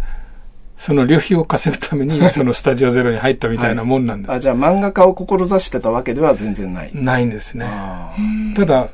[0.84, 4.32] その旅費を稼ぐために、そのスタジオゼロに入ったみたいなもんなんです。
[4.34, 6.92] あ、じゃあ漫画家を志してたわけでは全然ない。
[6.94, 7.66] ないんですね。
[7.70, 8.14] あ
[8.54, 8.90] ただ、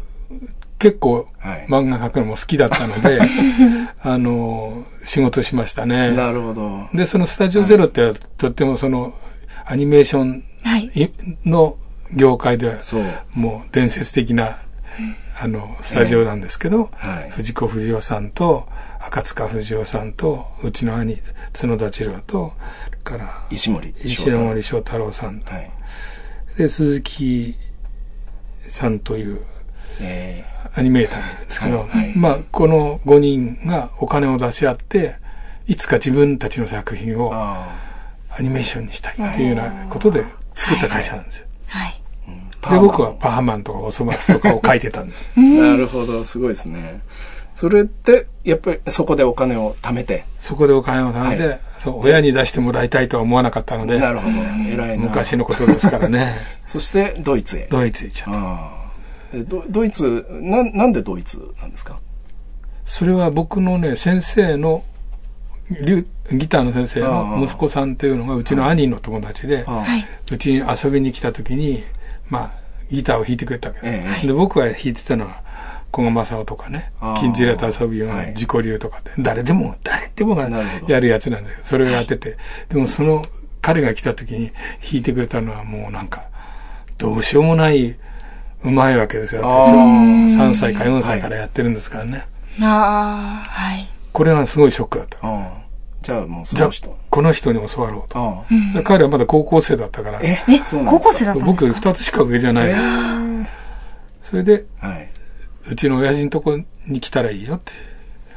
[0.78, 3.20] 結構はい漫画描くのも好きだったので、
[4.04, 6.12] あの、仕事しましたあね。
[6.12, 6.88] なるほど。
[6.94, 9.16] で、そのスタジオゼロってとってもその
[9.66, 10.92] アニメーションはい。
[10.94, 11.10] い
[11.44, 11.76] の
[12.14, 12.76] 業界では。
[13.34, 14.60] もう伝説的な
[15.42, 17.32] あのスタジオなんですけど、はい。
[17.32, 18.68] 藤子不二雄さんと
[19.10, 21.18] 赤塚不二夫さんとうちの兄
[21.54, 22.54] 角田次郎と
[22.86, 23.90] それから石森。
[23.90, 25.72] 石森章太郎さんとはい。
[26.58, 27.56] で鈴木
[28.66, 29.42] さんという
[30.00, 30.46] え
[30.76, 35.16] アニメーターなんですけど、はいはいまあこの5人がお金を出し合って
[35.68, 37.68] いつか自分たちの作品ー、をあ
[38.30, 40.24] アニメーションにしたいというようなことで
[40.56, 41.48] 作った会社なんですよ。
[41.68, 42.02] はい。
[42.62, 42.74] あ。
[42.74, 45.32] で、僕はパハマンとかおそ松とかを書いてたんです。
[45.40, 47.02] なるほど、すごいですね。
[47.60, 50.24] それって、やっぱりそこでお金を貯めて。
[50.40, 54.38] そこでお金を貯めて、はいそう、親に出してもらいたいとは思わなかったので、なるほど。
[54.66, 55.04] 偉いな。
[55.04, 56.38] 昔のことですからね。
[56.66, 57.68] そして、ドイツへ。
[57.70, 58.40] ドイツ行っちゃった。
[58.40, 58.72] あ
[59.34, 59.36] あ。
[59.36, 62.00] でドドイツ、な、なんでドイツなんですか？
[62.86, 64.86] それは僕のね、先生の、
[65.70, 69.66] リュギターの先生の息子さんっていうのがうちの兄の友達で。
[70.32, 71.84] うちに遊びに来た時に、
[72.30, 72.52] まあ、
[72.90, 73.94] ギターを弾いてくれたわけです。
[73.94, 75.49] ええで、僕が弾いてたのは、
[75.94, 80.50] 古賀正夫とかねあ、ー金ズレと遊びようはない自己流とかで、誰でも、誰でもが
[80.88, 81.60] やるやつなんですよ。
[81.62, 82.38] それをやってて。
[82.70, 83.26] でもその、
[83.62, 86.24] 彼が来た時に弾いてくれたのはもうなんか、
[86.98, 87.96] どうしようもない、
[88.64, 89.42] うまいわけですよ。
[89.46, 92.28] あ私はー3歳か4歳からやってるんですからね。
[92.62, 93.90] ああ、はい。
[94.12, 95.20] これがすごいショックだった。
[96.02, 98.46] じゃあもうそじゃあの人。、この人に教わろうと。
[98.84, 102.70] 彼はまだ高校生だったから、ええ、高校生だったんです僕よりか2つしか上じゃない。
[102.70, 103.46] えー
[104.22, 105.10] それで、はい。
[105.70, 107.74] うちの親父のところに来たらいいよって。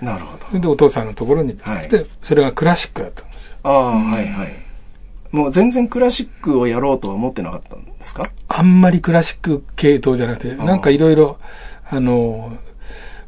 [0.01, 0.59] なるほど。
[0.59, 1.89] でお父さんのところに、はい。
[1.89, 3.57] で、それがクラシックだったんですよ。
[3.63, 4.49] ああ、はいはい。
[5.31, 8.27] もう全然クラシックをやろうとは思ってなかったんですか？
[8.49, 11.39] あんまりクラシック系統じゃなくて、なんかいろいろ、
[11.89, 12.53] あの、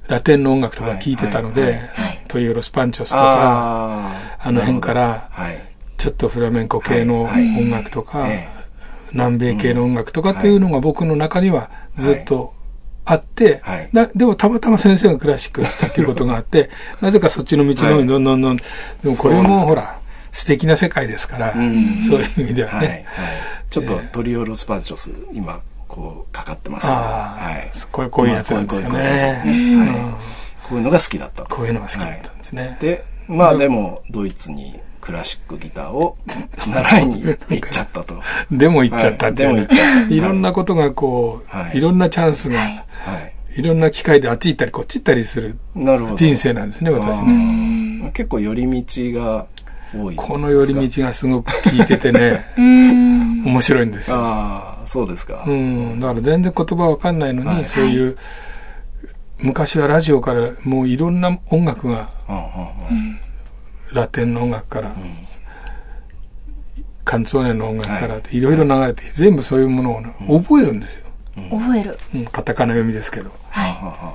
[0.09, 1.17] ラテンの音楽とか聴い。
[1.17, 1.73] てたのではい。
[1.73, 1.81] はい。
[1.81, 4.53] はい、トリオロスパンチョスとか、ああ。
[4.53, 5.59] の辺からはい。
[5.97, 8.49] ちょっとフラメンコ系の音楽とか、え。
[9.13, 12.53] 南米系の音楽とかっていうのが僕の中にはずっと
[13.05, 18.63] あって、はいなでもたまたま先生がクラシックだったっていうことがあって、 なぜかそっちの道の方にどんどんどん、で
[19.05, 19.99] もこれもほら、
[20.33, 22.87] 素敵な世界ですから、んそういう意味でははい。
[22.87, 23.07] はいね。。
[23.71, 27.71] ちょっとトリオロスパチョス、今、こう、かかってますからはい。
[27.93, 29.85] こういうこういうやつなんですよまあこういうこういうね。
[29.85, 30.15] 感じはい。
[30.65, 31.55] こういうのが好きだったと。
[31.55, 32.77] こういうのが好きだったんですね。
[32.81, 36.17] で、まあでも、ドイツにクラシックギターを
[36.67, 38.23] 習いに行っちゃったと。
[38.51, 42.67] でも行っちゃったってはいでも行っちゃったいろんなことがこう、はいい、ろんなチャンスが、は
[43.55, 43.61] い。
[43.61, 46.17] い、ろんな機会であっち行ったりこっち行ったりするなるほど。
[46.17, 48.11] 人生なんですね、私ね。
[48.15, 49.47] 結構寄り道が
[49.95, 50.17] 多い。
[50.17, 53.45] この寄り道がすごく効いててね、 うん。
[53.45, 54.17] 面白いんですよ。
[54.17, 55.45] ああ、そうですか。
[55.47, 58.17] うん、だから全然言葉わかんないのに、はいそういう、
[59.39, 63.21] 昔はラジオからもういろんな音楽が、うんうんうん
[63.95, 64.93] ラテンの音楽から、
[67.05, 71.05] カンツォーネの音楽からっていろいろ流れて、全部そういうものをね、覚えるんですよ。
[71.51, 71.99] 覚える。
[72.15, 73.31] うん、カタカナ読みですけど。
[73.51, 74.15] は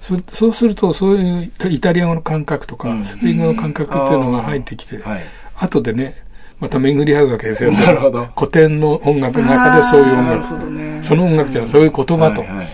[0.00, 5.20] そそうすると、そういうイタリア語の感覚とか、スペイン語の感覚っていうのが入ってきて、はい。
[5.56, 6.22] 後でね、
[6.60, 7.72] また巡り合うわけですよ。
[7.72, 10.58] なるほど古典の音楽の中でそういう音楽。
[10.58, 11.02] どね。
[11.02, 12.40] その音楽っていうのはそういう言葉と。
[12.40, 12.68] はいはいうん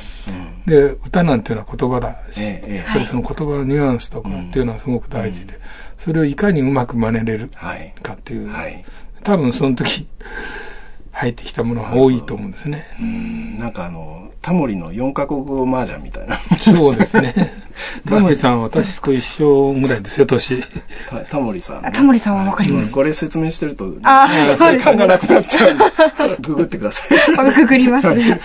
[0.67, 5.59] で、歌なんていうのは言葉だし、やっぱりその言葉のニュアンスとかっていうのはすごく大事で、
[5.99, 7.95] それをいかにうまく真似れるはい。
[8.03, 8.85] かっていう、はい。
[9.23, 10.07] 多分その時
[11.13, 12.87] 入ってきたものが多いと思うんですね。
[13.01, 16.37] うんなんかあの、タモリの4カ国語麻雀みたいな。
[16.59, 17.35] そうですね。
[18.07, 20.63] タモリさんは私と一緒ぐらいですよ、年。
[21.09, 22.93] たタモリさんね、タモリさんはわかります。
[22.93, 25.85] これ説明してると、あーそうですね時間がなくなっちゃうんで、
[26.41, 27.19] ググってください。
[27.39, 28.41] あくくりますね。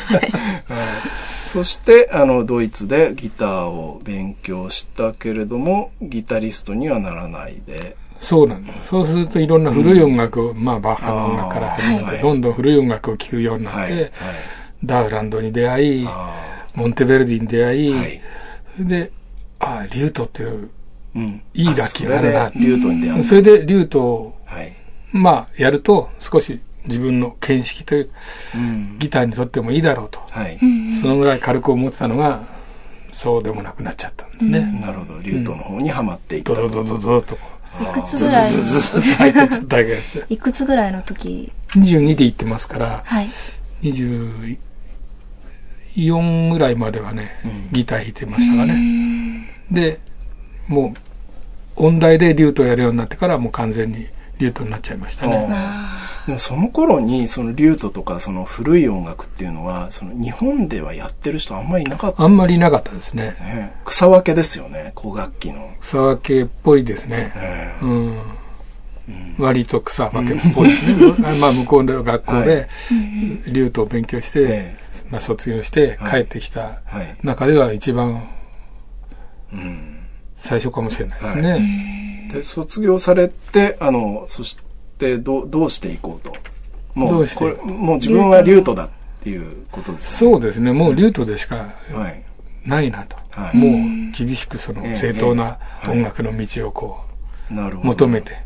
[1.50, 8.72] そして、あの、ドイツでギターを勉強したけれども、ギタリストにはならないで、そうなんだ。
[8.84, 13.92] そうするといろんな古い音楽を、まあバッハの音楽から始めて、はいどんどん古い音楽を聴くようになって、はい。
[13.94, 14.12] はい。
[14.84, 18.22] ダウランドに出会い、あモンテベルディに出会い、ーはい。
[18.78, 19.12] で、
[19.58, 20.70] ああ、リュートっていう、
[21.16, 21.42] うん。
[21.56, 23.24] いい楽器があるなリュートに出会った。
[23.24, 24.72] それでリュートを、はい。
[25.12, 28.10] まあ、やると少し自分の見識という
[28.56, 29.00] うん。
[29.00, 30.20] ギターにとってもいいだろうと。
[30.30, 30.60] はい。
[31.00, 32.44] そのぐらい軽く思ってたのが、
[33.12, 34.60] そうでもなくなっちゃったんですね。
[34.82, 35.22] なるほど。
[35.22, 36.62] リュートの方にはまっていったと。
[36.62, 37.42] ドドドドドとこ
[37.82, 40.26] いくつぐらいズズズズ入ってっちゃったわけですよ。
[40.30, 41.52] いくつぐらいの時？
[41.76, 43.30] 22で行ってますから、はい。
[43.84, 44.58] 24
[46.52, 47.32] ぐらいまではね、
[47.72, 49.50] ギター弾いてましたがね。
[49.72, 50.00] で、
[50.68, 50.94] も
[51.78, 54.08] う、音大でリュートをやるようになってから、もう完全に
[54.40, 55.48] リュートになっちゃいましたね。
[56.30, 63.36] でもその頃に、そのリュートとか、その古い音楽っていうのは、その日本ではやってる人あんまりいなかったあんまりいなかったですね。
[63.40, 63.74] ね。
[63.84, 65.72] 草分けですよね、古楽器の。
[65.82, 67.34] 草分けっぽいですね。
[67.36, 68.22] えうん。
[69.40, 71.34] 割と草分けっぽいですね。
[71.42, 74.76] まあ向こうの学校で、リュートを勉強して、え
[75.10, 77.16] まあ卒業してはい帰ってきたはい。
[77.24, 78.30] 中では一番
[79.52, 79.98] うん。
[80.42, 82.30] 最初かもしれないですね。
[82.32, 84.69] で、卒業されて、あの、そして、
[85.18, 86.34] どう、どうしていこうと。
[86.94, 88.90] もう、これ、もう自分はリュートだっ
[89.22, 90.74] ていうことですよそうですね。
[90.74, 91.74] もうリュートでしか。
[92.66, 93.16] ないなと。
[93.32, 97.00] はいもう厳しくそのええ正当なええ音楽の道をこ。
[97.52, 98.38] う求めて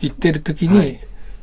[0.00, 0.98] 行ってる時に、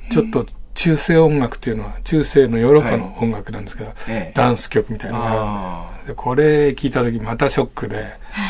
[0.10, 8.06] ちょっと中世音楽っていうのは中世のヨーロッパの音楽なんですけど、ええダンス曲みたいなのがあるんあですこれ聞いた時またショックで、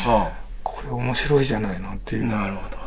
[0.06, 0.30] あ。
[0.62, 2.26] これ面白いじゃないのっていう。
[2.26, 2.79] なるほど。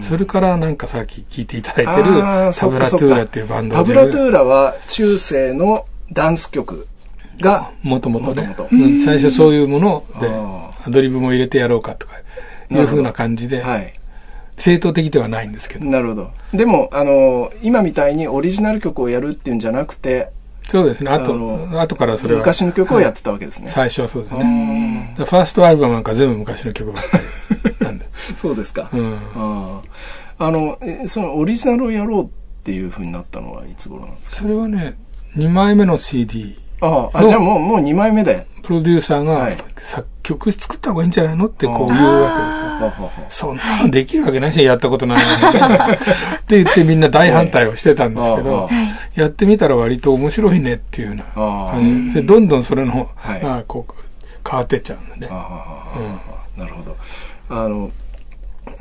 [0.00, 2.20] それからなんかさっき聞いていただいてる
[2.54, 6.86] タブラトゥーラっていうバンドタブラトゥーラは中世のダンス曲
[7.40, 8.54] が、もともとね
[9.04, 12.14] 最初そういうものであアドリブも入れてやろうかとか
[12.70, 13.92] いうふうな感じで、はい。
[14.56, 16.30] 正当的ではないんですけど、なるほど。
[16.52, 20.30] でも、あの、今みたいにオリジナル曲をやるっていうんじゃなくて、
[20.64, 21.10] そうですね。
[21.10, 22.40] あと、あの後からそれは。
[22.40, 23.70] 昔の曲をやってたわけですね。
[23.70, 25.14] 最初はそうですあね。
[25.18, 27.24] でファーストアルバムなんか全部昔の曲ばっかり
[27.90, 28.06] なんで。
[28.32, 28.88] ーそうですか。
[28.92, 29.14] うん。
[29.34, 32.28] あーあの、えそのオリジナルをやろうっ
[32.64, 34.36] ていうふうになったのはいつ頃なんですか？
[34.38, 34.94] それはね、
[35.36, 38.46] 2枚目の CD、ああ、じゃあもう、もう2枚目で。
[38.62, 42.30] プロデューサーがはい作曲作った方がいいんじゃないのってこう言うわ
[42.80, 43.48] けですよ。
[43.48, 45.94] そんなのできるわけないし、やったことないのに。
[45.96, 45.98] っ
[46.46, 48.68] て言ってみんな大反対をしてたんですけど、
[49.14, 51.24] やってみたら割と面白いねっていうような
[51.72, 53.10] 感じで、どんどんそれの、
[53.66, 53.94] こう
[54.48, 55.28] 変わってっちゃうんでね。
[55.30, 55.84] あ
[56.56, 56.96] あなるほど。
[57.50, 57.90] あの、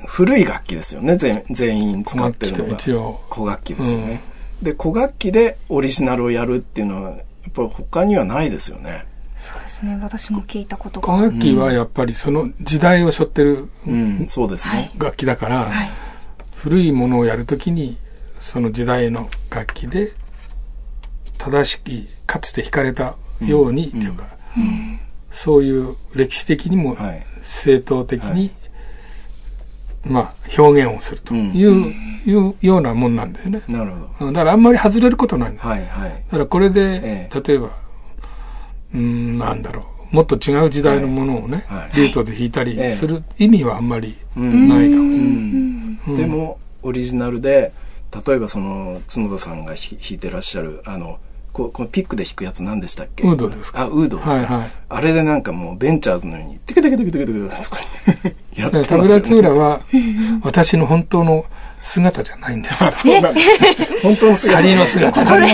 [0.08, 2.73] 古い楽器ですよね、全全員使ってるのが。
[2.73, 3.19] 一応。
[3.32, 4.21] 古楽器ですよね。
[4.62, 7.19] で、古楽器でオリジナルをやるっていうのは、やっ
[7.53, 9.05] ぱり他にはないですよね。
[9.36, 9.97] そうですね。
[10.01, 11.15] 私も聞いたことが。
[11.17, 14.91] 古楽器はやっぱりその時代を背負ってるうん、そうですね。
[14.97, 15.89] 楽器だから、はい。
[16.55, 17.97] 古いものをやるときに
[18.38, 20.13] その時代の楽器で
[21.38, 24.27] 正しきかつて弾かれたように、っていうか、
[25.29, 28.51] そういう歴史的にもはい正当的に、
[30.10, 31.93] まあ表現をするという,、
[32.26, 33.62] いうようなもんなんですよね。
[33.67, 34.28] なるほど。
[34.28, 35.62] うんだからあんまり外れることないんだ。
[35.62, 36.10] はいはい。
[36.10, 40.15] だからこれで、ええ例えば、うーん、なんだろう。
[40.15, 45.34] もっと違う時代のものをね、はいリュートで弾いたりええする意味はあんまりうんないかもしれない。
[46.08, 47.72] うんでも、オリジナルで、
[48.26, 51.19] 例えばその、角田さんが弾いてらっしゃる、あの、
[51.52, 53.24] こうこのピックで弾くやつ何でしたっけ？
[53.24, 53.82] ウードですか？
[53.82, 54.36] あ、ウードですか？
[54.36, 57.78] はいはいあれでなんかもうベンチャーズのように、テクテクテクテクテクとか
[58.56, 58.88] やってますよ、ね。
[58.88, 59.82] タブラトゥーラは、
[60.42, 61.46] 私の本当の
[61.80, 62.92] 姿じゃないんですよ。
[62.94, 63.42] そうなんだ。
[64.02, 64.58] 本当の姿。
[64.58, 65.52] 仮の姿ここで、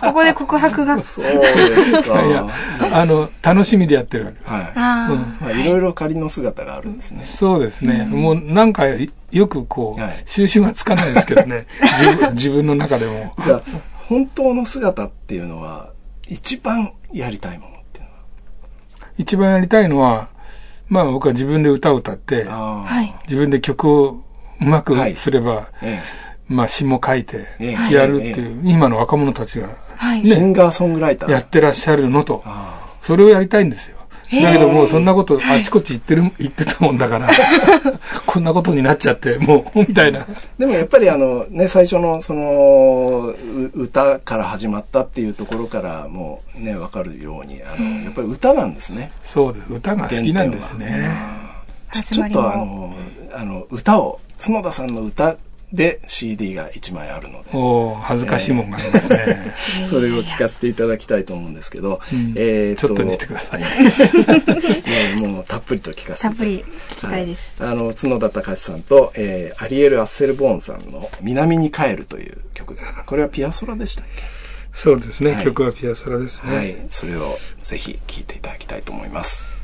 [0.00, 0.98] ここで告白が。
[1.02, 2.26] そうですか。
[2.26, 2.48] いや、
[2.90, 4.50] あの、楽しみでやってるわけです。
[4.50, 4.62] はい。
[4.74, 7.22] あまあ、いろいろ仮の姿があるんですね。
[7.24, 8.06] そうですね。
[8.06, 8.86] もうなんか、
[9.30, 11.66] よくこう、はい収集がつかないですけどね。
[11.98, 13.34] 自分自分の中でも。
[13.44, 13.62] じゃあ、
[14.10, 15.92] 本当の姿っていうのは、
[16.26, 18.16] 一番やりたいものっていうのは。
[19.16, 20.30] 一番やりたいのは、
[20.88, 22.44] まあ僕は自分で歌を歌って。
[23.26, 24.20] 自分で曲を
[24.60, 26.00] うまくはいすれば、え
[26.48, 30.22] まあ詩も書いてええやるっていう、今の若者たちがはい。
[30.22, 30.24] え。
[30.24, 31.30] シンガーソングライター。
[31.30, 33.98] やってらっしゃるのと、あそれをやりたいんですよ。
[34.30, 37.28] だけどもうそんなことあちこち言ってる、言ってたもんだから、
[38.26, 40.20] こんなことになっちゃって、もう、みたいな。
[40.20, 40.26] あ
[40.58, 49.10] でもやっぱりあの、ね、最初のその、う歌から始まったっていうところからもうね、わかるように、あの、やっぱり歌なんですね。
[49.22, 49.72] そうです。
[49.72, 51.10] 歌が好きなんですね。
[51.92, 52.94] ちちょっとあの、
[53.32, 55.36] あの、歌を、角田さんの歌
[55.72, 57.50] で CD が1枚あるので。
[57.52, 59.54] おー恥ずかしいもんがありますね。
[59.86, 63.62] それを聞かせていただきたいと思うんですけど、うんえーちょっとにしてください。
[65.20, 67.54] ねもうたっぷりと聞かせてたっぷり聞きたいです。
[67.60, 72.86] あの、角田隆さんと、えーアリエル・アッセルボーンさんの南に帰るという曲です。
[73.06, 74.06] これはピアソラでしたっ
[74.72, 75.32] そうですね。
[75.32, 76.50] はい曲はピアソラですね。
[76.50, 76.76] けはい。
[76.88, 79.59] それをぜひ聴いていただきたいと思います。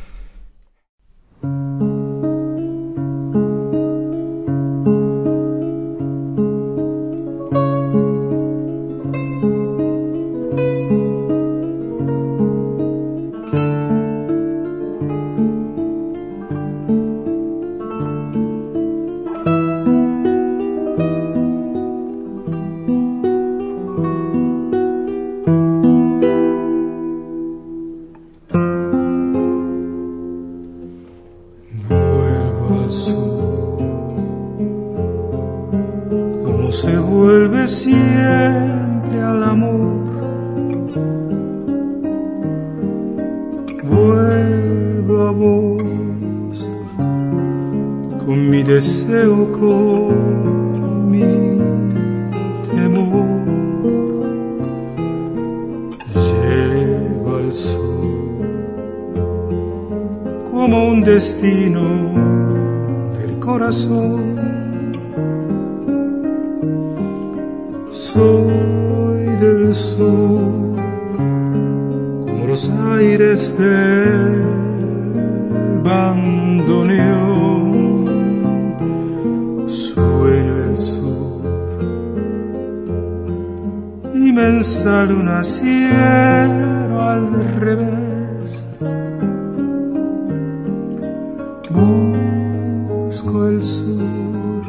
[93.27, 94.62] El sur,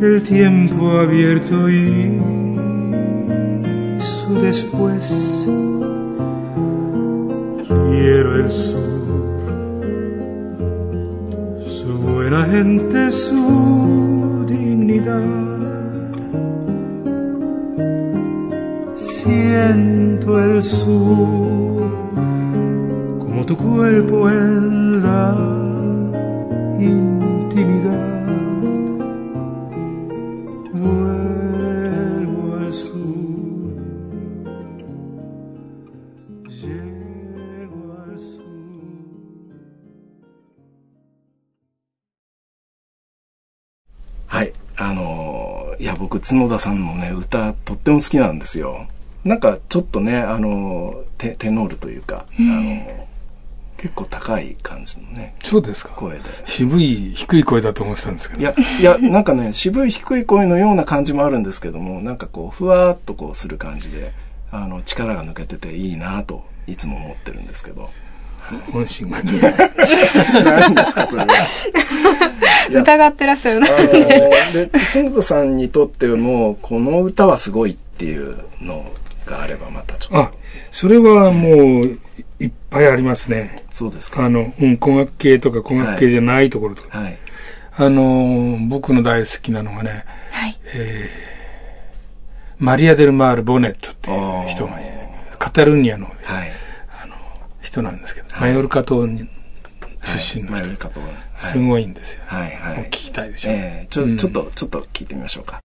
[0.00, 2.20] el tiempo abierto y
[4.00, 5.48] su después.
[7.66, 8.78] Quiero el sur,
[11.66, 15.24] su buena gente, su dignidad.
[18.96, 21.90] Siento el sur
[23.18, 25.53] como tu cuerpo en la
[46.34, 48.86] 角田さんのね、歌、とっても好きなんですよ。
[49.24, 53.04] なんか、ちょっとね、あのーテ、テノールというか、あのー
[53.76, 55.90] 結構高い感じのね、そうですか。
[55.90, 56.22] 声で。
[56.46, 58.40] 渋い、低い声だと思ってたんですけど。
[58.40, 64.12] いや、いや、なんかね、渋い低い声のような感じもあるんですけども、なんかこう、ふわーっとこうする感じで、
[64.50, 67.90] あの、力が抜けてていいなと、いつも思ってるんですけど。
[68.72, 69.54] 本心が見えない。
[70.44, 71.28] 何ですか、それは。
[72.70, 73.66] や疑ってらっしゃるな。
[73.66, 78.84] あので、角田さんにとっても、この歌はすごいっていうの
[79.26, 80.38] があれば、またちょっあと。、
[80.70, 81.98] それはもう、
[82.40, 83.64] いっぱいありますね。
[83.70, 84.24] そうですか。
[84.24, 86.98] あの、うん、工学系とか工学系じゃないところとか。
[86.98, 87.18] はい。
[87.76, 90.58] あの、僕の大好きなのがね、はい。
[92.58, 94.78] マリア・デル・マール・ボネットっていう人が
[95.38, 96.14] カタルーニャのはい。
[97.60, 99.28] 人なんですけど、マヨルカ島に
[100.04, 100.52] 出身の人。
[100.52, 101.00] マヨリカ島。
[101.00, 102.22] はいすごいんですよ。
[102.26, 102.90] はいはい聞。
[102.90, 103.50] きたいでしょ。
[103.50, 105.60] ええちょ、うんちょっと、ちょっと聞いてみましょうか。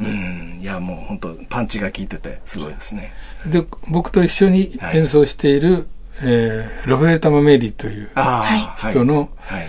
[0.00, 3.12] うん、いや、もう本当パンチが効いてて、すごいですね。
[3.46, 5.88] で、僕と一緒に演奏している、
[6.22, 8.92] えーロフェルタ・マメリというああ、はい。
[8.92, 9.66] 人の、はい。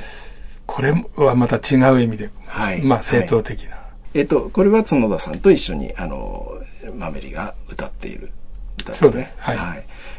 [0.66, 3.78] これはまた違う意味で、はいまあ正統的な。
[4.14, 6.52] えっ、と、これは角田さんと一緒に、あの、
[6.96, 8.32] マメリが歌っている
[8.80, 9.10] 歌ですね。
[9.10, 9.58] そうですはい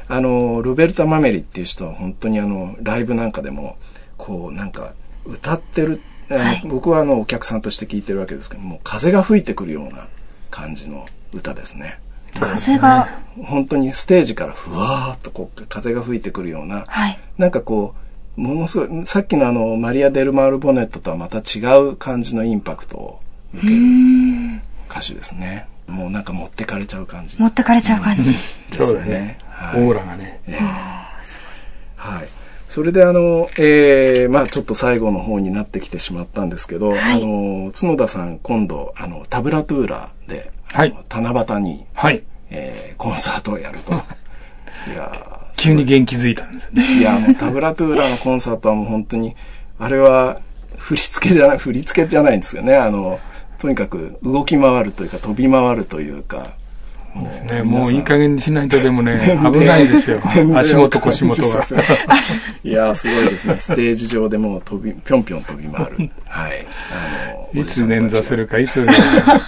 [0.09, 3.77] あの、ロベルタ・マメリっていう人は本当にあの、ライブなんかでも、
[4.17, 4.95] こう、なんか、
[5.25, 10.09] 歌ってる、はい僕はあの、お客さんとして聞いてるわけですけども、う風が吹いてくるような
[10.51, 12.01] 感じの歌ですね。
[12.41, 17.19] 風が、本当にステージからふわーっとこう風が吹いてくるような、はい。
[17.39, 17.95] なんかこ
[18.37, 23.21] う、ものすごい、さっきのあの、マリア・デル・マール・ボネットとはまた違う感じのインパクトを
[23.55, 23.81] 受ける
[24.91, 25.67] 歌手ですね。
[25.87, 27.41] もうなんか持ってかれちゃう感じ。
[27.41, 28.33] 持ってかれちゃう感じ。
[28.71, 29.39] ですそうだね。
[29.59, 30.41] はいオーラがね。
[31.97, 32.29] はい。
[32.69, 42.23] それであの、えー、まあちょっと最後の方になってきてしまったんですけど、はいあの、角田さん今度、あの、タブラトゥーラで、はい七夕に、はい。
[42.51, 43.93] えー、コンサートをやると。
[44.91, 46.85] いやー急に元気づいたんですよね。
[47.01, 49.35] いや、もうタブラトゥーラのコンサートはもう本当に、
[49.81, 50.41] あれは
[50.77, 52.77] 振り付けじゃない、振り付けじゃないんですよね。
[52.77, 53.19] あの、
[53.59, 56.58] とにかく動き回るというか飛び回るというか。
[57.19, 60.21] もうね、もういい加減にしないとでもね、 危ないですよ。
[60.55, 61.65] 足元腰元が。
[62.63, 63.57] いや、すごいですね。
[63.59, 66.11] ステージ上でもう飛び、ぴょんぴょん飛び回る。
[66.29, 66.67] はい。
[66.93, 68.87] あの、いつ捻挫するるか、いつ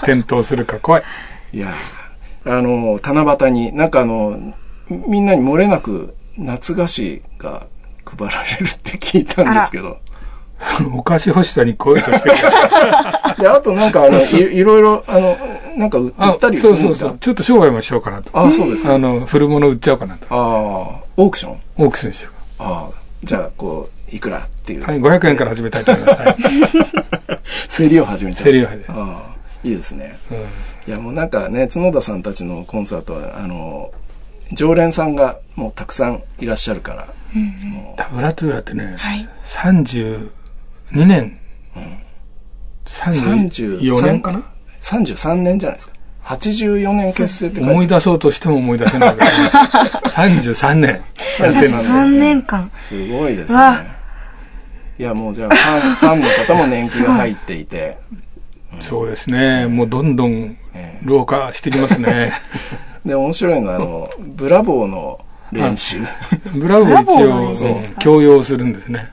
[0.02, 1.02] 転倒するか怖い。
[1.52, 4.54] いやーあの、七夕に、なんかあの、
[4.88, 7.66] みんなに漏れなく夏菓子が
[8.04, 9.98] 配られるって聞いたんですけど。
[10.94, 12.30] お菓子欲しさに声として
[13.40, 15.36] で、あとなんかあの、いいろいろ、あの、
[15.80, 16.86] なんか売ったりすそるですか？
[16.86, 17.18] うんそうそう。
[17.18, 18.30] ちょっと商売もしようかなと。
[18.38, 18.94] あ、そうですか。
[18.94, 20.26] あの、古物売っちゃおうかなと。
[20.30, 21.60] ああ、オークション？
[21.78, 24.80] オークションしよああ、じゃあ、こう、いくらっていう。
[24.80, 24.84] う。
[24.84, 26.20] はい、500円から始めたいと思います。
[26.20, 26.36] は い
[27.76, 28.44] 競りを始めちゃう。
[28.44, 28.94] 競りを始めあ
[29.34, 30.18] あ、いいですね。
[30.30, 30.38] うん
[30.86, 33.92] いや、もうなんかね、角田さんたちのコンサートは、あの、
[34.52, 37.06] 常連さんがもうたくさんいらっしゃるから、
[37.96, 39.28] タブラトゥーラってね、はい。
[39.44, 40.30] 32
[41.06, 41.38] 年、
[42.86, 44.42] 34年かな？
[44.80, 45.94] 33年じゃないですか。
[46.24, 49.56] 84年結成って思い出そうとしても思い出せないぐらいです。
[50.16, 51.02] 33年やっ
[51.38, 51.98] てるんですよ。
[51.98, 52.70] 3年間。
[52.80, 53.60] すごいですね。
[54.98, 57.98] いや、もうじゃあ、ファン、ファンの方も年季が入っていて、
[58.80, 59.66] そうですね。
[59.66, 62.32] もうどんどんえ老化してきますね。
[63.04, 65.98] で、面白いのは、あの、ブラボーの練習。
[66.54, 67.02] ブラボー
[67.52, 69.10] 一応強要するんですね。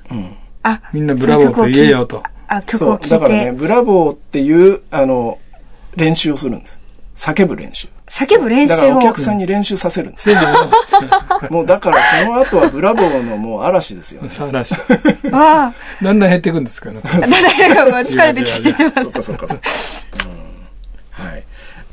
[0.64, 2.22] あ、みんなブラボーと言えよと。
[2.48, 5.40] あ、曲そう、を聴いだからね、て、ブラボーっていう、あの、
[5.98, 6.80] 練習をするんです。
[7.16, 7.88] 叫ぶ練習。
[8.06, 9.02] 叫ぶ練習をだからお。
[9.02, 10.30] 客さんに練習させるんです。
[11.50, 14.30] もうだからその後はブラボーのもう嵐ですよね。
[14.30, 14.74] さらし。
[15.32, 17.02] わあ、だんだん減っていくんですからね。
[17.04, 18.92] なんだか疲れてきてる。
[18.94, 19.70] そっかそっかそっか。
[21.20, 21.44] うんはい。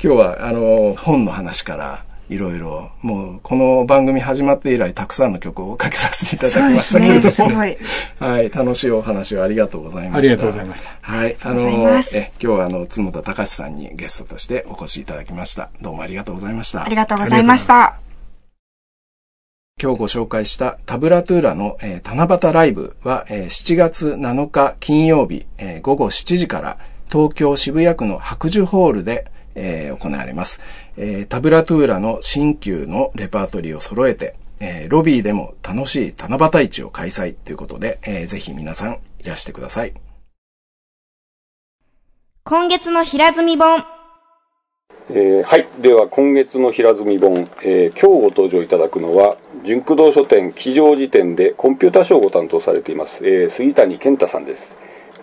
[0.03, 7.61] 今日は、あの、本の話から、いろいろ、もう、この番組始まって以来、たくさんの曲をかけさせていただきましたけれども。
[7.61, 7.77] ね
[8.19, 8.49] はい。
[8.49, 10.17] 楽しいお話をありがとうございました。
[10.17, 10.89] ありがとうございました。
[11.01, 11.37] はい。
[11.43, 15.69] あのえ、今日はあの、角田隆さんにゲストとしてお越しいただきました。
[15.81, 16.83] どうもありがとうございました。
[16.83, 17.99] ありがとうございました。
[19.79, 26.77] 今日ご紹介したタブラトゥーラの、えー七夕ライブは、えー7月7日金曜日、えー午後7時から
[27.11, 30.61] 東京渋谷区の白樹ホールで、えー行われます、
[30.97, 39.93] えータブラトゥーラの新旧のレパートリーを揃えて、えーロビーでも楽しい七夕市を開催ということで、えーぜひ皆さんいらしてください。
[42.43, 43.83] 今月の平積み本。
[45.09, 54.75] えーはいでは今月の平積み本、えー今日ご登場いただくのは純駆動書店吉祥寺店でコンピューターショーをご担当されています、えー杉谷健太さんです、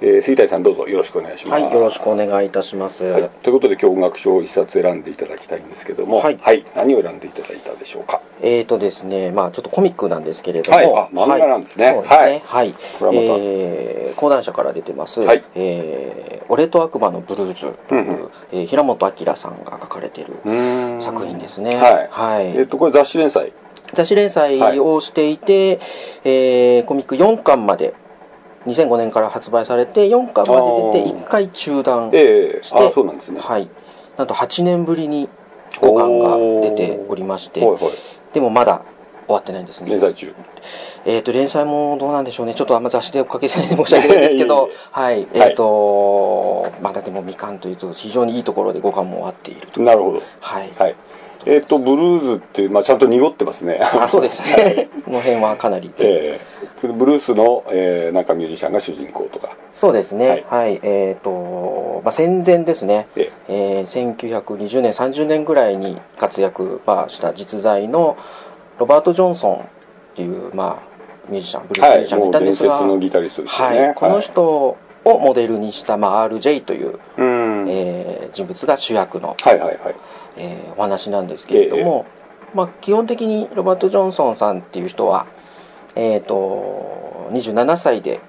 [0.05, 1.63] えー杉谷さんどうぞよろしくお願いします。
[1.63, 3.05] はい、よろしくお願いいたします。
[3.05, 6.65] はい、ということで今日音楽書を一冊選んでいただきたいんですけどもはい。
[6.75, 8.21] 何を選んでいただいたでしょうか？
[8.41, 11.93] えーとですね、まあちょっとコミックなんですけれども、はいあ漫画なんですね。
[12.05, 12.43] はいね。
[12.45, 12.73] はい。
[12.99, 13.27] これはまた。
[13.39, 15.45] えー講談社から出てます、はい。
[15.55, 18.31] えー俺と悪魔のブルーズという、うんうん。
[18.53, 20.33] えー平本明さんが書かれている
[21.01, 21.77] 作品ですね。
[21.77, 22.09] はい。
[22.11, 22.47] はい。
[22.57, 23.53] えっとこれ雑誌連載。
[23.95, 25.79] 雑誌連載をしていて、
[26.25, 27.95] えーコミック4巻まで、
[28.67, 30.61] 2005年から発売されて、4巻ま
[30.93, 33.69] で出て、あー1回中断ええして、あそうなんですねはい。
[34.17, 35.29] なんと8年ぶりに
[35.81, 36.37] 5巻が
[36.69, 37.93] 出ておりまして、はいはい
[38.33, 38.83] でもまだ
[39.27, 40.01] 終わってないんですね連。
[40.01, 40.35] 載中
[41.05, 42.55] えっ、と、連載もどうなんでしょうね。
[42.55, 45.27] ちょっとあんま雑誌で追っかけてないんで申し訳ないですけ いえいどえ、はい。
[45.35, 49.83] えっ、と、まだでもみかんというと非常にいいところで5巻も終わっていると。
[49.83, 50.71] なるほどはい。
[50.79, 50.95] はい
[51.45, 54.89] えっとブルーズってまあ、ちゃんと濁ってますねあ、そうですね。
[55.05, 55.89] この辺はかなり
[56.89, 59.57] ブルースの、えー、なんかミュージシャンが主人公とか。
[59.73, 60.29] そうですね。
[60.29, 63.09] はい、はい、えっ、ー、と、まあ、戦前ですね。
[63.17, 63.85] ええ。
[63.89, 68.17] ー、1920年30年ぐらいに活躍、まあ、した実在の
[68.79, 69.59] ロバート・ジョンソンっ
[70.15, 72.31] ていう、まあ、ミュージシャンブルースミュージシャンがい。
[72.33, 79.95] たんですが、はい、のギタリストですね、はい、この人をモデルにした、まあ、RJ という、うん、えー、人物が主役の、はいはいはい。
[80.37, 82.07] えー、お話なんですけれども、
[82.55, 82.57] え。
[82.57, 85.27] まあ、基本的にロバート・ジョンソンさんっていう人は
[85.95, 88.21] えーと、27歳で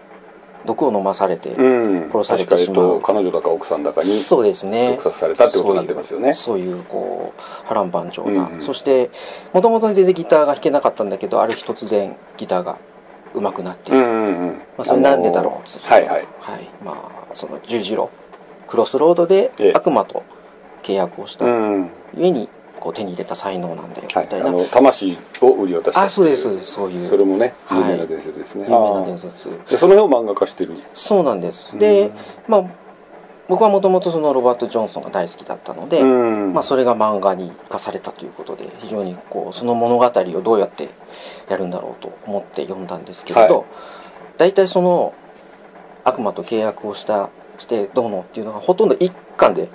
[0.66, 4.92] 毒を飲まされて殺されてしまう、うん、彼女だか奥さんだかにそうですね。
[4.92, 6.34] 毒殺されたってことになってますよね。
[6.34, 9.10] そういうこう波乱万丈な、うんうん、そして
[9.54, 12.78] もともと全然ギターが弾けなかったんだけどある日突然ギターが
[13.34, 15.70] 上手くなっている、うんうんうん、まあ、それなんでだろう。
[15.70, 16.70] っはいはい、はい。
[16.84, 18.10] まあ、その十字路
[18.68, 20.24] クロスロードで悪魔と
[20.82, 22.50] 契約をしたゆえに、
[22.84, 27.08] こう手に入れた才能なんだよみたいな、はい、あの魂を売り渡したあそうですそういう。
[27.08, 29.50] それもね有名な伝説ですね、はい、有名な伝説。
[29.70, 30.76] でその辺を漫画化してる。
[30.94, 31.78] そうなんです。
[31.80, 32.12] で
[32.46, 32.66] まあ
[33.48, 40.90] 僕はもともとそのロバート・ジョンソンが大好きだったので、まあ、それが漫画に生かされたということで非常にこうその物語をどうやって
[41.50, 43.66] やるんだろうと思って読んだんですけれど、はい、
[44.38, 45.14] 大体その
[46.04, 47.30] 悪魔と契約をした
[47.60, 49.70] してどうのっていうのがほとんど一巻で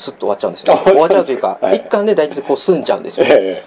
[0.00, 3.62] すっと終わっちゃうんですよ、終わっちゃうというか、はい、一巻で大体こう済んじゃうんですよ、え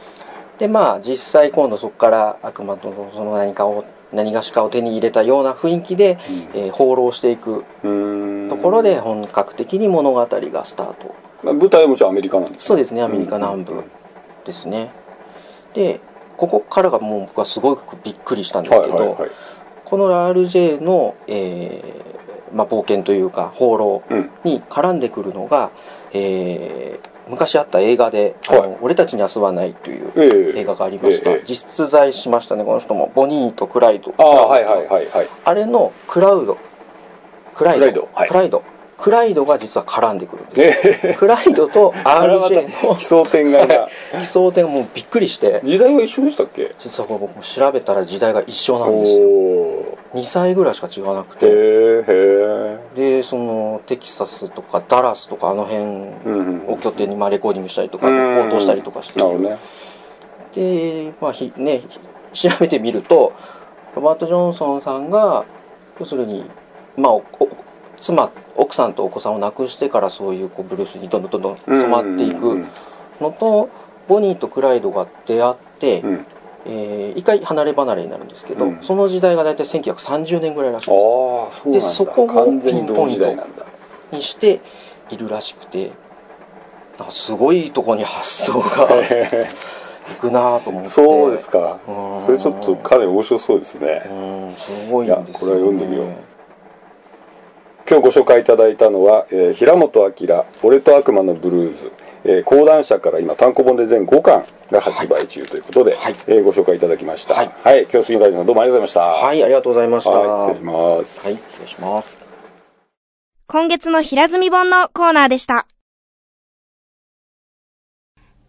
[0.57, 7.63] ー、でまあ実際今度そこから悪魔とその何かを何がしかを手に入れたような雰囲気で、うん、えー、放浪していく
[8.49, 11.15] ところで本格的に物語がスタート。
[11.43, 13.83] 舞台はもちろんアメリカなんですそうですねアメリカ南部
[14.45, 14.91] ですね、
[15.73, 16.01] で
[16.35, 19.31] ここからがもう僕はすごくびっくりしたんですけど、はいはいはい、
[19.85, 24.03] この RJ の、えーまあ、冒険というか放浪
[24.43, 25.71] に絡んでくるのが、
[26.13, 31.41] えー、昔あった映画で「あの俺たちに遊ばない」という映画がありました、えーえ。
[31.41, 33.11] ー、実在しましたねこの人も。
[33.13, 34.13] ボニーとクライド。
[34.17, 36.57] あ,、はいはいはいはい、あれのクラウド。
[37.55, 37.79] クライド。
[37.79, 38.63] クライドクライド
[39.11, 43.89] が実は絡んでくるんです、えー、クライドと RJ の奇想天外が
[44.19, 45.61] 奇想天もうびっくりして。
[45.63, 46.73] 時代は一緒でしたっけ？
[46.79, 49.97] 実はこれ僕も調べたら時代が一緒なんですよ。
[50.13, 52.83] 2歳ぐらいしか違わなくて。
[52.95, 59.23] でそのテキサスとかダラスとかあの辺を拠点にまあレコーディングしたりとか応答したりとかして。
[59.23, 59.57] ね、
[60.53, 61.81] でまあひね
[62.33, 63.33] 調べてみると
[63.95, 65.45] ロバート・ジョンソンさんが
[65.99, 66.45] 要するに
[66.97, 67.13] まあ
[68.03, 72.65] 妻奥さんとお子さんを亡くしてからそういうこうブルースにどんどんどんどん染まっていく
[73.21, 73.69] のと
[74.09, 76.25] ボニーとクライドが出会って、うん、
[76.65, 81.87] えー、一回離れ離れになるんですけど、うん、その時代が大体1930年ぐらいらしいです。
[81.87, 83.37] でそこをピンポイント
[84.11, 84.59] にして
[85.09, 85.91] いるらしくて
[86.97, 88.89] なんかすごいとこに発想が
[90.11, 90.89] いくなと思って。
[90.89, 91.79] そうですか。
[92.25, 94.03] それちょっとかなり面白そうですね。
[94.11, 96.32] うんすごいんですよ、ね、これは読んでみよう
[97.89, 101.91] 今日ご紹介いただいたのは、えー、平本明「俺と悪魔のブルーズ」
[102.25, 107.33] えー、講談社から今単行本で全5巻が発売中ということで、はい、えー、ご紹介いただきました。
[107.33, 109.01] はい、はい、今日杉大さんどうもありがとうございました。
[109.01, 110.09] はい、ありがとうございました。
[110.11, 111.27] はい、失礼します。
[111.27, 112.17] はい、失礼します。
[113.47, 115.67] 今月の平積本のコーナーでした。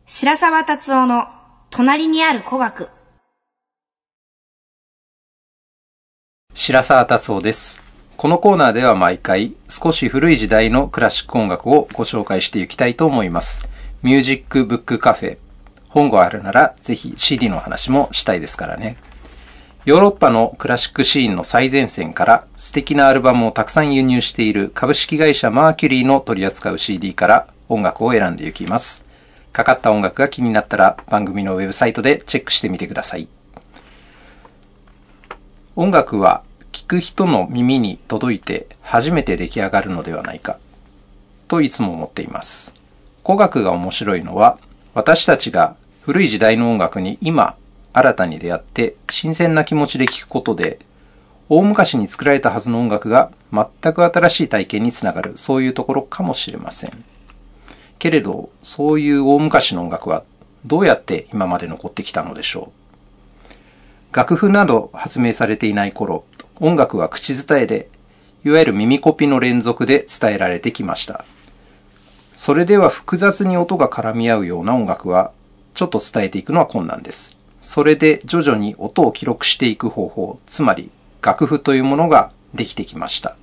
[0.06, 1.26] 白沢達夫の
[1.70, 2.90] 隣にある古学。
[6.54, 7.83] 白沢達夫です。
[8.16, 13.68] このコーナーでは毎回少し古い時代のクラシック音楽をご紹介していきたいと思います。
[14.02, 15.38] ミュージックブックカフェ。
[15.88, 18.96] 本があるならぜひ CD の話もしたいですからね。
[19.84, 29.04] ヨーロッパのクラシックシーンの最前線から素敵なアルバムをたくさん輸入している株式会社マーキュリーの取り扱う CD から音楽を選んでいきます。
[29.52, 33.28] かかった音楽が気になったら番組のウェブサイトでチェックしてみてください。
[35.76, 36.44] 音楽は
[36.84, 40.58] 聞く人の耳に届いて初めて出来上がるのではないか、
[41.48, 42.74] といつも思っています。
[43.24, 44.58] 古学が面白いのは、
[44.92, 47.56] 私たちが古い時代の音楽に今、
[47.94, 50.78] 新たに出会って新鮮な気持ちで聴くことで、
[51.48, 57.04] 大昔に作られたはずの音楽が全く新しい体験につながる、そういうところかもしれません。
[57.98, 60.22] けれど、そういう大昔の音楽は
[60.66, 62.70] どうやって今まで残ってきたのでしょ
[64.12, 64.14] う。
[64.14, 66.24] 楽譜など発明されていない頃、
[66.60, 67.88] 音楽は口伝えで、
[68.44, 71.24] いわゆる耳コピの連続で伝えられてきました。
[72.36, 75.32] それでは複雑に音が絡み合うような音楽は、
[75.74, 77.36] ちょっと伝えていくのは困難です。
[77.62, 80.90] それで徐々に音を記録していく方法、つまり
[81.22, 83.36] 楽譜というものができてきました。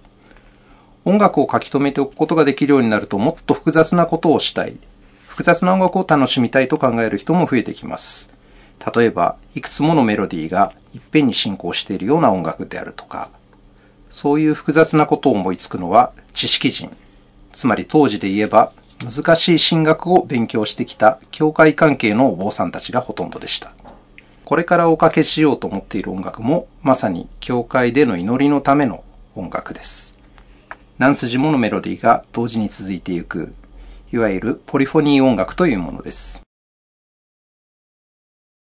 [1.04, 4.78] 音楽を書き留めておくことができるようになるともっと複雑なことをしたい。
[5.28, 8.31] 複雑な音楽を楽しみたいと考える人も増えてきます。
[8.96, 13.30] 例えば、いくつものメロディーがいっぺんに進行しているような音楽であるとか、
[14.10, 16.96] そういう複雑なことを思いつくのは知識人、
[17.54, 18.72] つまり当時で言えば
[19.04, 23.74] 難しい進学を勉強してきた教会関係のお坊さんたちがほとんどでした。
[24.46, 29.04] これからおかけしようと思っている音楽もまさに教会での祈りのための
[29.36, 30.20] 音楽です。
[30.98, 33.54] 何筋ものメロディーが同時に続いていく、
[34.12, 36.44] いわゆるポリフォニー音楽というものです。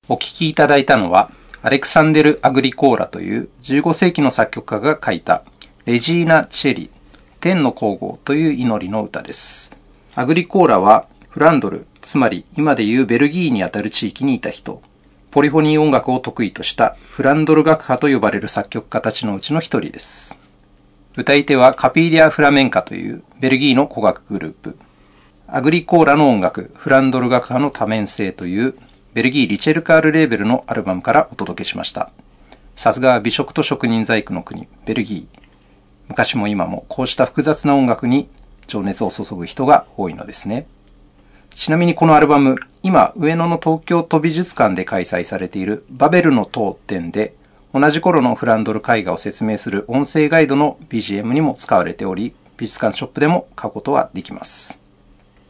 [0.07, 1.31] お聴きいただいたのは、
[1.63, 5.41] アレクサンデル・アグリコーラという15世紀の作曲家が書いた
[5.85, 6.91] レジーナ・チェリ、
[7.39, 9.75] 天の皇后という祈りの歌です。
[10.13, 14.83] アグリコーラはフランドル、つまり今でいうベルギーにあたる地域にいた人、
[15.31, 20.37] ポリフォニー音楽を得意としたフランドル学派と呼ばれる作曲家たちのうちの一人です。
[21.17, 24.77] 歌い手はカピーリア・フラメンカというベルギーの古楽グループ。
[25.47, 28.75] アグリコーラの音楽、フランドル学派の多面性という
[29.16, 32.11] ベルギー・リチェルカールレーベルのアルバムからお届けしました。
[32.76, 35.41] さすが美食と職人細工の国、ベルギー。
[36.09, 38.28] 昔も今もこうした複雑な音楽に
[38.68, 40.68] 情熱を注ぐ人が多いのですね。
[41.53, 47.34] ちなみにこのアルバム、今上野の東京都美術館で開催されているバベルの塔展で
[47.74, 54.78] 同じ頃のフランドル絵画を説明する音声ガイドの BGM にも使われており、美術館ショップでも買うことはできます。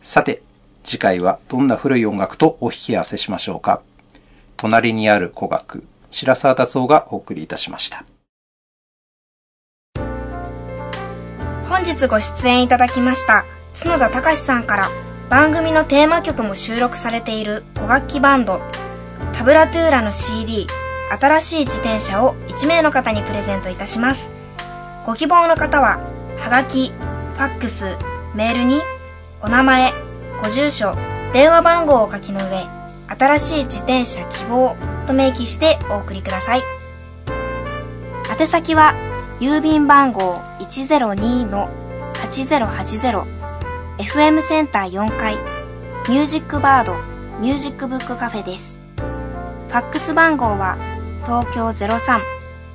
[0.03, 0.43] さて、
[0.85, 3.81] 次回はどんな古い音楽とお引き合わせしましょうか？
[4.55, 8.05] 隣にある古楽、白沢達夫がお送りいたしました。
[11.67, 13.45] 本日ご出演いただきました
[13.77, 14.89] 角田隆さんから
[15.29, 18.61] 番組のテーマ曲も収録されている古楽器バンド
[19.33, 20.67] タブラトゥーラの CD
[21.19, 24.31] 新しい自転車を1名の方にプレゼントいたします。
[25.03, 25.99] ご希望の方は、
[26.37, 27.97] はがき、ファックス、
[28.35, 28.81] メールに
[29.41, 29.93] お名前、
[30.41, 30.95] ご住所、
[31.33, 32.65] 電話番号を書きの上、
[33.07, 34.75] 新しい自転車希望
[35.07, 36.63] と明記してお送りください。
[38.39, 38.93] 宛先は、
[39.39, 43.25] 郵便番号102-8080
[43.97, 45.35] FM センター4階
[46.09, 46.95] ミュージックバード
[47.39, 48.79] ミュージックブックカフェです。
[48.97, 50.77] ファックス番号は
[51.23, 51.67] 東京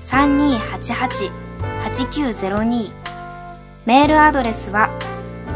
[0.01, 2.93] 03-3288-8902
[3.87, 4.91] メールアドレスは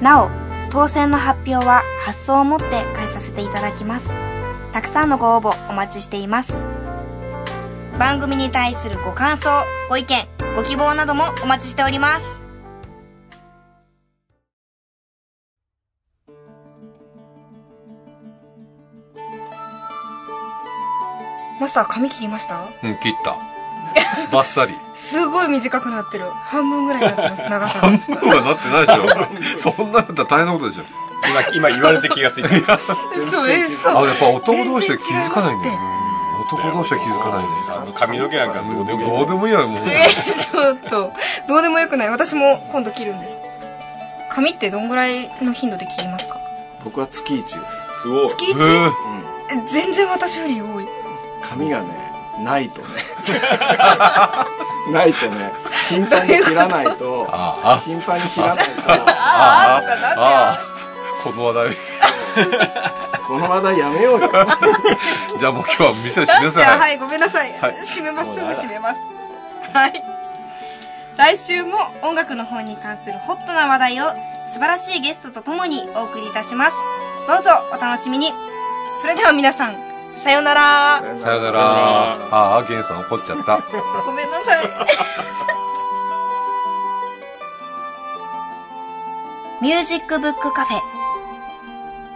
[0.00, 0.30] なお、
[0.70, 4.12] 当選の発表は発送をもって返させていただきます。
[4.72, 6.52] たくさんのご応募お待ちしています。
[7.98, 10.26] 番組に対するご感想、ご意見、
[10.56, 12.42] ご希望などもお待ちしております。
[21.60, 22.60] マスター髪切りました？
[22.82, 23.36] うん、切った。
[24.32, 24.72] バッサリ。
[24.96, 26.24] すごい短くなってる。
[26.30, 29.72] 半分ぐらいになってます、長さ半分はなってないでしょ。
[29.72, 30.82] そんなだったら大変なことでしょ。
[31.54, 32.78] 今、今言われて気がついた。
[33.30, 33.96] そう、え、そう。
[34.04, 35.74] あ、やっぱ男同士で気づかないんだよ。
[36.52, 39.06] 男同士は気づかないんですあの髪の毛なんかどうでもいい。
[39.06, 39.88] どうでもいいや、もう。
[39.88, 40.06] え
[40.38, 41.12] ちょっと、
[41.48, 42.10] どうでもよくない。
[42.10, 43.38] 私も今度切るんです。
[44.30, 46.38] 髪ってどんぐらいの頻度で切りますか？
[46.84, 47.56] 僕は月1です。
[48.02, 48.28] すごい。
[48.28, 48.92] 月 1?
[49.72, 50.86] 全然私より多い。
[51.48, 51.86] 髪がね、
[52.42, 52.88] ないとね
[54.90, 55.52] ないとね
[55.88, 57.26] 頻繁に切らないと
[57.84, 60.58] 頻繁に切らないとああとかなんあ
[61.22, 61.76] この話題
[63.26, 64.28] この話題やめようよ。
[65.38, 66.78] じゃあもう今日は店閉めなさい。
[66.78, 68.98] はいごめんなさい、はい、閉めますすぐ閉めます。
[69.72, 70.02] はい。
[71.16, 74.12] 来週も音楽の方に関するホットな話題を
[74.52, 76.76] 素晴らしいゲストとともにお送りいたします。
[77.26, 78.32] どうぞお楽しみに。
[79.00, 79.76] それでは皆さん
[80.16, 81.02] さよなら。
[81.18, 81.60] さよなら。
[82.30, 83.58] ああゲンさん怒っちゃった。
[84.04, 84.68] ごめんなさい。
[89.62, 90.80] ミュージックブックカフェ。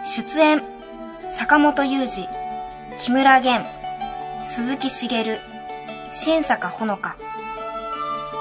[0.05, 0.78] 出演
[1.31, 2.26] 坂本雄二
[2.99, 3.62] 木村玄
[4.43, 5.39] 鈴木茂
[6.11, 7.16] 新坂ほのか。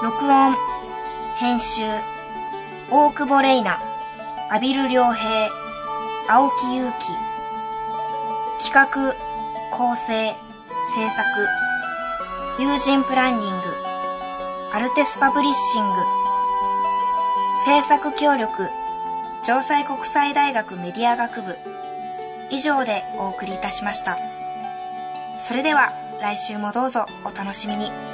[0.02, 0.56] 録音
[1.36, 1.82] 編集
[2.90, 3.78] 大久保玲奈
[4.48, 5.50] 阿比留良平
[6.28, 6.90] 青木祐
[8.58, 9.14] 希企画
[9.70, 11.22] 構成、制作、
[12.58, 13.56] 友人プランニング、
[14.72, 15.92] アルテスパブリッシング、
[17.66, 18.70] 制作協力、
[19.42, 21.54] 城西国際大学メディア学部、
[22.50, 24.18] 以上でお送りいたしました。
[25.38, 28.07] それでは来週もどうぞお楽しみに。